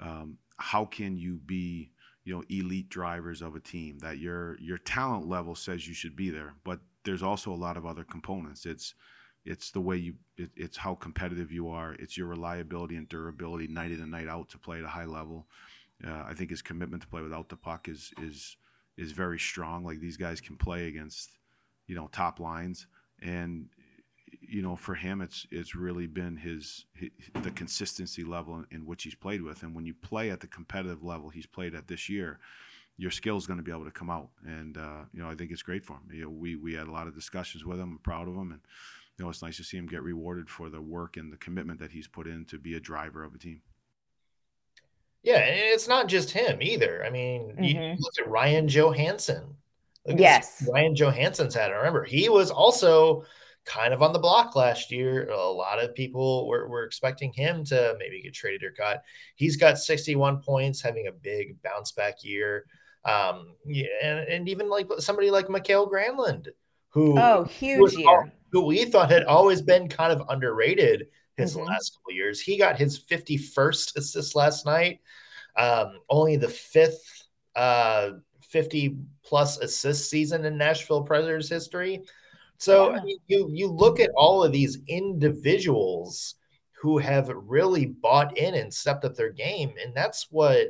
um, 0.00 0.38
how 0.56 0.86
can 0.86 1.16
you 1.16 1.38
be, 1.44 1.92
you 2.24 2.34
know, 2.34 2.42
elite 2.48 2.88
drivers 2.88 3.42
of 3.42 3.54
a 3.54 3.60
team. 3.60 3.98
That 3.98 4.18
your 4.18 4.58
your 4.58 4.78
talent 4.78 5.28
level 5.28 5.54
says 5.54 5.86
you 5.86 5.94
should 5.94 6.16
be 6.16 6.30
there, 6.30 6.54
but 6.64 6.80
there's 7.04 7.22
also 7.22 7.52
a 7.52 7.54
lot 7.54 7.76
of 7.76 7.84
other 7.84 8.02
components. 8.02 8.64
It's 8.64 8.94
it's 9.44 9.70
the 9.70 9.82
way 9.82 9.96
you 9.96 10.14
it, 10.38 10.50
it's 10.56 10.78
how 10.78 10.94
competitive 10.94 11.52
you 11.52 11.68
are. 11.68 11.92
It's 11.94 12.16
your 12.16 12.26
reliability 12.26 12.96
and 12.96 13.08
durability 13.08 13.68
night 13.68 13.90
in 13.90 14.00
and 14.00 14.10
night 14.10 14.28
out 14.28 14.48
to 14.50 14.58
play 14.58 14.78
at 14.78 14.84
a 14.84 14.88
high 14.88 15.04
level. 15.04 15.46
Uh, 16.02 16.24
I 16.26 16.32
think 16.32 16.48
his 16.48 16.62
commitment 16.62 17.02
to 17.02 17.08
play 17.08 17.20
without 17.20 17.50
the 17.50 17.56
puck 17.56 17.86
is 17.86 18.14
is 18.22 18.56
is 18.96 19.12
very 19.12 19.38
strong. 19.38 19.84
Like 19.84 20.00
these 20.00 20.16
guys 20.16 20.40
can 20.40 20.56
play 20.56 20.88
against 20.88 21.32
you 21.86 21.94
know 21.94 22.08
top 22.12 22.40
lines 22.40 22.86
and 23.22 23.68
you 24.40 24.62
know, 24.62 24.76
for 24.76 24.94
him, 24.94 25.20
it's 25.20 25.46
it's 25.50 25.74
really 25.74 26.06
been 26.06 26.36
his, 26.36 26.84
his 26.94 27.10
the 27.42 27.50
consistency 27.50 28.24
level 28.24 28.56
in, 28.56 28.66
in, 28.70 28.86
which 28.86 29.02
he's 29.02 29.14
played 29.14 29.42
with, 29.42 29.62
and 29.62 29.74
when 29.74 29.86
you 29.86 29.94
play 29.94 30.30
at 30.30 30.40
the 30.40 30.46
competitive 30.46 31.02
level 31.02 31.28
he's 31.28 31.46
played 31.46 31.74
at 31.74 31.88
this 31.88 32.08
year, 32.08 32.38
your 32.96 33.10
skill 33.10 33.36
is 33.36 33.46
going 33.46 33.58
to 33.58 33.62
be 33.62 33.72
able 33.72 33.84
to 33.84 33.90
come 33.90 34.10
out, 34.10 34.28
and 34.46 34.76
uh, 34.76 35.04
you 35.12 35.22
know, 35.22 35.30
I 35.30 35.34
think 35.34 35.50
it's 35.50 35.62
great 35.62 35.84
for 35.84 35.94
him. 35.94 36.02
You 36.12 36.24
know, 36.24 36.30
we 36.30 36.56
we 36.56 36.74
had 36.74 36.88
a 36.88 36.92
lot 36.92 37.06
of 37.06 37.14
discussions 37.14 37.64
with 37.64 37.78
him. 37.78 37.92
I'm 37.92 37.98
proud 37.98 38.28
of 38.28 38.34
him, 38.34 38.52
and 38.52 38.60
you 39.18 39.24
know, 39.24 39.30
it's 39.30 39.42
nice 39.42 39.56
to 39.58 39.64
see 39.64 39.76
him 39.76 39.86
get 39.86 40.02
rewarded 40.02 40.48
for 40.48 40.68
the 40.68 40.80
work 40.80 41.16
and 41.16 41.32
the 41.32 41.36
commitment 41.36 41.80
that 41.80 41.92
he's 41.92 42.08
put 42.08 42.26
in 42.26 42.44
to 42.46 42.58
be 42.58 42.74
a 42.74 42.80
driver 42.80 43.24
of 43.24 43.34
a 43.34 43.38
team. 43.38 43.60
Yeah, 45.22 45.38
and 45.38 45.54
it's 45.56 45.88
not 45.88 46.08
just 46.08 46.30
him 46.30 46.62
either. 46.62 47.04
I 47.04 47.10
mean, 47.10 47.52
mm-hmm. 47.52 47.62
you 47.62 47.96
look 47.98 48.14
at 48.18 48.28
Ryan 48.28 48.68
Johansen. 48.68 49.54
Look 50.06 50.18
yes, 50.18 50.66
Ryan 50.72 50.94
Johansen's 50.94 51.54
had. 51.54 51.70
I 51.70 51.74
remember 51.74 52.04
he 52.04 52.28
was 52.28 52.50
also 52.50 53.24
kind 53.64 53.92
of 53.92 54.02
on 54.02 54.12
the 54.12 54.18
block 54.18 54.56
last 54.56 54.90
year. 54.90 55.28
A 55.30 55.36
lot 55.36 55.82
of 55.82 55.94
people 55.94 56.48
were, 56.48 56.68
were 56.68 56.84
expecting 56.84 57.32
him 57.32 57.64
to 57.66 57.94
maybe 57.98 58.22
get 58.22 58.34
traded 58.34 58.64
or 58.64 58.72
cut. 58.72 59.02
He's 59.36 59.56
got 59.56 59.78
61 59.78 60.42
points, 60.42 60.82
having 60.82 61.06
a 61.06 61.12
big 61.12 61.60
bounce 61.62 61.92
back 61.92 62.24
year. 62.24 62.66
Um, 63.04 63.54
yeah, 63.64 63.86
and, 64.02 64.20
and 64.28 64.48
even 64.48 64.68
like 64.68 64.88
somebody 64.98 65.30
like 65.30 65.48
Mikael 65.48 65.90
Granlund, 65.90 66.48
who 66.90 67.18
oh 67.18 67.44
huge 67.44 67.94
who 67.94 68.00
year, 68.00 68.32
who 68.52 68.66
we 68.66 68.84
thought 68.84 69.10
had 69.10 69.24
always 69.24 69.62
been 69.62 69.88
kind 69.88 70.12
of 70.12 70.26
underrated 70.28 71.06
his 71.36 71.56
mm-hmm. 71.56 71.66
last 71.66 71.96
couple 71.96 72.12
years. 72.12 72.40
He 72.40 72.58
got 72.58 72.78
his 72.78 73.02
51st 73.02 73.96
assist 73.96 74.36
last 74.36 74.66
night. 74.66 75.00
Um, 75.56 76.00
only 76.08 76.36
the 76.36 76.48
fifth 76.48 77.26
uh 77.56 78.10
50 78.50 78.96
plus 79.22 79.58
assist 79.58 80.10
season 80.10 80.44
in 80.44 80.58
Nashville 80.58 81.02
Predators 81.02 81.48
history. 81.48 82.02
So 82.60 82.90
yeah. 82.90 82.98
I 82.98 83.04
mean, 83.04 83.18
you 83.26 83.48
you 83.50 83.68
look 83.68 84.00
at 84.00 84.10
all 84.14 84.44
of 84.44 84.52
these 84.52 84.78
individuals 84.86 86.34
who 86.80 86.98
have 86.98 87.30
really 87.34 87.86
bought 87.86 88.36
in 88.36 88.54
and 88.54 88.72
stepped 88.72 89.04
up 89.04 89.14
their 89.14 89.32
game, 89.32 89.72
and 89.82 89.94
that's 89.94 90.26
what 90.30 90.68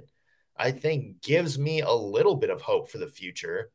I 0.56 0.70
think 0.70 1.20
gives 1.20 1.58
me 1.58 1.80
a 1.80 1.92
little 1.92 2.36
bit 2.36 2.50
of 2.50 2.62
hope 2.62 2.90
for 2.90 2.98
the 2.98 3.08
future. 3.08 3.70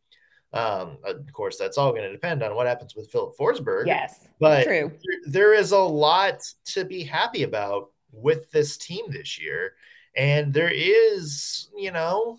Um, 0.53 0.97
of 1.03 1.29
course, 1.33 1.57
that's 1.57 1.77
all 1.77 1.91
going 1.91 2.03
to 2.03 2.11
depend 2.11 2.41
on 2.41 2.55
what 2.55 2.67
happens 2.67 2.95
with 2.95 3.11
Filip 3.11 3.35
Forsberg. 3.37 3.87
Yes, 3.87 4.29
but 4.39 4.63
true. 4.63 4.93
there 5.27 5.53
is 5.53 5.73
a 5.73 5.77
lot 5.77 6.41
to 6.67 6.85
be 6.85 7.03
happy 7.03 7.43
about 7.43 7.91
with 8.13 8.49
this 8.51 8.77
team 8.77 9.03
this 9.09 9.41
year, 9.41 9.73
and 10.15 10.53
there 10.53 10.71
is, 10.73 11.67
you 11.77 11.91
know, 11.91 12.37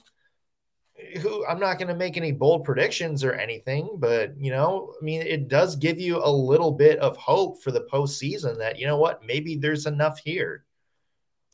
who 1.20 1.46
I'm 1.46 1.60
not 1.60 1.78
going 1.78 1.88
to 1.88 1.94
make 1.94 2.16
any 2.16 2.32
bold 2.32 2.64
predictions 2.64 3.22
or 3.24 3.32
anything, 3.34 3.90
but 3.98 4.38
you 4.38 4.50
know, 4.50 4.92
I 5.00 5.04
mean, 5.04 5.22
it 5.22 5.48
does 5.48 5.76
give 5.76 6.00
you 6.00 6.18
a 6.22 6.30
little 6.30 6.72
bit 6.72 6.98
of 7.00 7.16
hope 7.16 7.62
for 7.62 7.70
the 7.70 7.86
postseason 7.92 8.58
that 8.58 8.78
you 8.78 8.86
know 8.86 8.96
what, 8.96 9.24
maybe 9.24 9.56
there's 9.56 9.86
enough 9.86 10.18
here. 10.18 10.64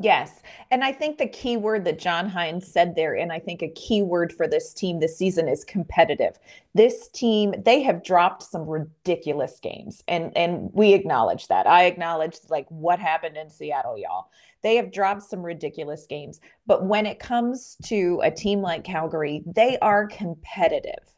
Yes. 0.02 0.42
And 0.72 0.82
I 0.82 0.90
think 0.92 1.18
the 1.18 1.28
key 1.28 1.56
word 1.56 1.84
that 1.84 2.00
John 2.00 2.28
Hynes 2.28 2.64
said 2.64 2.96
there, 2.96 3.14
and 3.14 3.32
I 3.32 3.38
think 3.38 3.62
a 3.62 3.68
key 3.68 4.02
word 4.02 4.32
for 4.32 4.48
this 4.48 4.74
team 4.74 4.98
this 4.98 5.16
season 5.16 5.46
is 5.48 5.64
competitive. 5.64 6.40
This 6.74 7.08
team, 7.08 7.54
they 7.64 7.82
have 7.82 8.02
dropped 8.02 8.42
some 8.42 8.66
ridiculous 8.66 9.60
games. 9.60 10.02
And 10.08 10.36
and 10.36 10.70
we 10.72 10.92
acknowledge 10.92 11.46
that. 11.48 11.68
I 11.68 11.84
acknowledge 11.84 12.38
like 12.48 12.66
what 12.68 12.98
happened 12.98 13.36
in 13.36 13.48
Seattle, 13.48 13.96
y'all. 13.96 14.26
They 14.62 14.74
have 14.76 14.92
dropped 14.92 15.22
some 15.22 15.42
ridiculous 15.42 16.04
games. 16.06 16.40
But 16.66 16.84
when 16.84 17.06
it 17.06 17.20
comes 17.20 17.76
to 17.84 18.20
a 18.24 18.30
team 18.30 18.60
like 18.60 18.82
Calgary, 18.82 19.42
they 19.46 19.78
are 19.78 20.06
competitive 20.08 21.11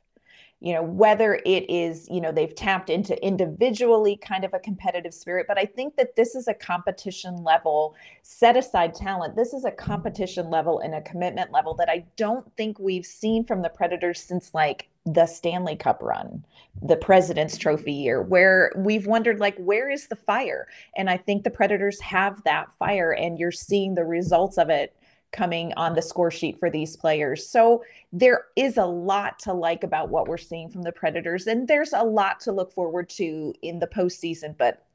you 0.65 0.73
know 0.73 0.83
whether 0.83 1.35
it 1.45 1.69
is 1.69 2.09
you 2.11 2.23
know 2.23 2.33
they've 2.33 2.55
tapped 2.55 2.89
into 2.89 3.23
individually 3.25 4.17
kind 4.17 4.45
of 4.45 4.55
a 4.55 4.59
competitive 4.59 5.13
spirit 5.13 5.45
but 5.47 5.59
i 5.59 5.67
think 5.67 5.95
that 5.97 6.17
this 6.17 6.35
is 6.35 6.49
a 6.49 6.55
competition 6.55 7.45
level 7.45 7.95
set 8.23 8.57
aside 8.57 8.95
talent 8.95 9.37
this 9.37 9.53
is 9.53 9.67
a 9.67 9.71
competition 9.71 10.49
level 10.49 10.81
and 10.81 10.95
a 10.95 11.03
commitment 11.03 11.53
level 11.53 11.75
that 11.75 11.91
i 11.91 12.03
don't 12.17 12.51
think 12.57 12.79
we've 12.79 13.05
seen 13.05 13.45
from 13.45 13.61
the 13.61 13.69
predators 13.69 14.19
since 14.19 14.55
like 14.55 14.89
the 15.05 15.27
stanley 15.27 15.77
cup 15.77 16.03
run 16.03 16.43
the 16.81 16.97
president's 16.97 17.59
trophy 17.59 17.93
year 17.93 18.23
where 18.23 18.73
we've 18.75 19.07
wondered 19.07 19.39
like 19.39 19.57
where 19.59 19.91
is 19.91 20.09
the 20.09 20.17
fire? 20.17 20.67
And 20.97 21.11
i 21.11 21.19
think 21.19 21.45
the 21.45 21.51
predators 21.51 22.01
have 22.01 22.43
that 22.45 22.73
fire 22.79 23.13
and 23.13 23.39
you're 23.39 23.53
seeing 23.53 23.95
the 23.95 24.05
results 24.05 24.57
of 24.57 24.71
it 24.71 24.97
coming 25.35 25.73
on 25.77 25.95
the 25.95 26.01
score 26.01 26.31
sheet 26.31 26.59
for 26.59 26.71
these 26.71 26.97
players. 26.97 27.47
So 27.47 27.83
there 28.13 28.47
is 28.57 28.77
a 28.77 28.87
lot 28.87 29.39
to 29.41 29.53
like 29.53 29.83
about 29.83 30.09
what 30.09 30.29
we're 30.29 30.39
seeing 30.39 30.71
from 30.71 30.83
the 30.83 30.93
Predators, 30.93 31.47
and 31.47 31.67
there's 31.67 31.93
a 31.93 32.03
lot 32.03 32.41
to 32.41 32.53
look 32.53 32.73
forward 32.73 33.09
to 33.11 33.53
in 33.63 33.79
the 33.79 33.89
postseason. 33.89 34.57
But 34.57 34.87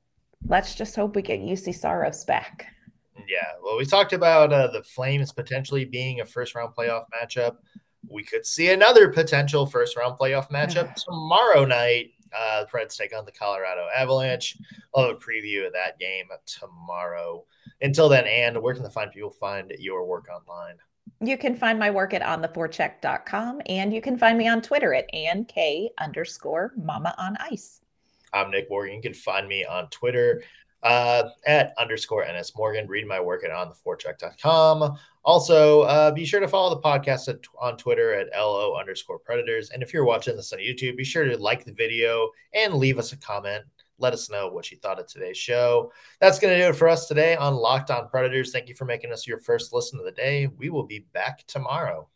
let's 0.47 0.73
just 0.75 0.95
hope 0.95 1.15
we 1.15 1.21
get 1.21 1.41
Juuse 1.41 1.75
Saros 1.75 2.23
back. 2.23 2.67
Yeah, 3.27 3.51
well, 3.61 3.77
we 3.77 3.85
talked 3.85 4.13
about 4.13 4.53
uh, 4.53 4.67
the 4.67 4.81
Flames 4.81 5.31
potentially 5.31 5.85
being 5.85 6.21
a 6.21 6.25
first 6.25 6.55
round 6.55 6.73
playoff 6.73 7.05
matchup. 7.13 7.57
We 8.07 8.23
could 8.23 8.45
see 8.45 8.71
another 8.71 9.09
potential 9.09 9.65
first 9.65 9.97
round 9.97 10.17
playoff 10.17 10.49
matchup 10.49 10.95
tomorrow 11.05 11.65
night. 11.65 12.11
Uh, 12.37 12.63
the 12.63 12.69
Preds 12.69 12.97
take 12.97 13.15
on 13.15 13.25
the 13.25 13.31
Colorado 13.31 13.87
Avalanche. 13.95 14.57
I'll 14.95 15.07
have 15.07 15.15
a 15.15 15.19
preview 15.19 15.65
of 15.65 15.73
that 15.73 15.99
game 15.99 16.27
tomorrow. 16.45 17.45
Until 17.81 18.09
then, 18.09 18.25
and 18.27 18.61
where 18.61 18.73
can 18.73 18.83
the 18.83 18.89
fine 18.89 19.09
people 19.09 19.29
find 19.29 19.71
your 19.79 20.05
work 20.05 20.27
online? 20.29 20.75
You 21.21 21.37
can 21.37 21.55
find 21.55 21.77
my 21.77 21.91
work 21.91 22.13
at 22.13 22.21
ontheforecheck.com 22.21 23.61
and 23.65 23.93
you 23.93 24.01
can 24.01 24.17
find 24.17 24.37
me 24.37 24.47
on 24.47 24.61
Twitter 24.61 24.93
at 24.93 25.13
ank 25.13 25.53
underscore 25.97 26.73
mama 26.77 27.13
on 27.17 27.35
ice. 27.39 27.81
I'm 28.33 28.51
Nick 28.51 28.69
Morgan. 28.69 28.95
You 28.95 29.01
can 29.01 29.13
find 29.13 29.47
me 29.47 29.65
on 29.65 29.89
Twitter 29.89 30.43
uh, 30.83 31.23
at 31.45 31.73
underscore 31.77 32.25
NS 32.25 32.53
Morgan. 32.55 32.87
Read 32.87 33.07
my 33.07 33.19
work 33.19 33.43
at 33.43 33.51
ontheforecheck.com. 33.51 34.97
Also, 35.29 35.81
uh, 35.81 36.09
be 36.09 36.25
sure 36.25 36.39
to 36.39 36.47
follow 36.47 36.73
the 36.73 36.81
podcast 36.81 37.27
at, 37.27 37.37
on 37.61 37.77
Twitter 37.77 38.15
at 38.15 38.29
LO 38.35 38.75
underscore 38.75 39.19
predators. 39.19 39.69
And 39.69 39.83
if 39.83 39.93
you're 39.93 40.03
watching 40.03 40.35
this 40.35 40.51
on 40.53 40.57
YouTube, 40.57 40.97
be 40.97 41.03
sure 41.03 41.23
to 41.23 41.37
like 41.37 41.63
the 41.65 41.71
video 41.71 42.31
and 42.55 42.73
leave 42.73 42.97
us 42.97 43.13
a 43.13 43.17
comment 43.17 43.63
let 43.99 44.13
us 44.13 44.29
know 44.29 44.47
what 44.47 44.71
you 44.71 44.77
thought 44.77 44.97
of 44.97 45.05
today's 45.05 45.37
show. 45.37 45.91
That's 46.19 46.39
going 46.39 46.55
to 46.57 46.63
do 46.63 46.69
it 46.69 46.75
for 46.75 46.87
us 46.87 47.05
today 47.05 47.35
on 47.35 47.53
Locked 47.53 47.91
On 47.91 48.07
Predators. 48.07 48.51
Thank 48.51 48.69
you 48.69 48.73
for 48.73 48.85
making 48.85 49.11
us 49.11 49.27
your 49.27 49.39
first 49.39 49.71
listen 49.71 49.99
of 49.99 50.05
the 50.05 50.11
day. 50.13 50.47
We 50.47 50.69
will 50.69 50.85
be 50.85 51.05
back 51.13 51.43
tomorrow. 51.45 52.07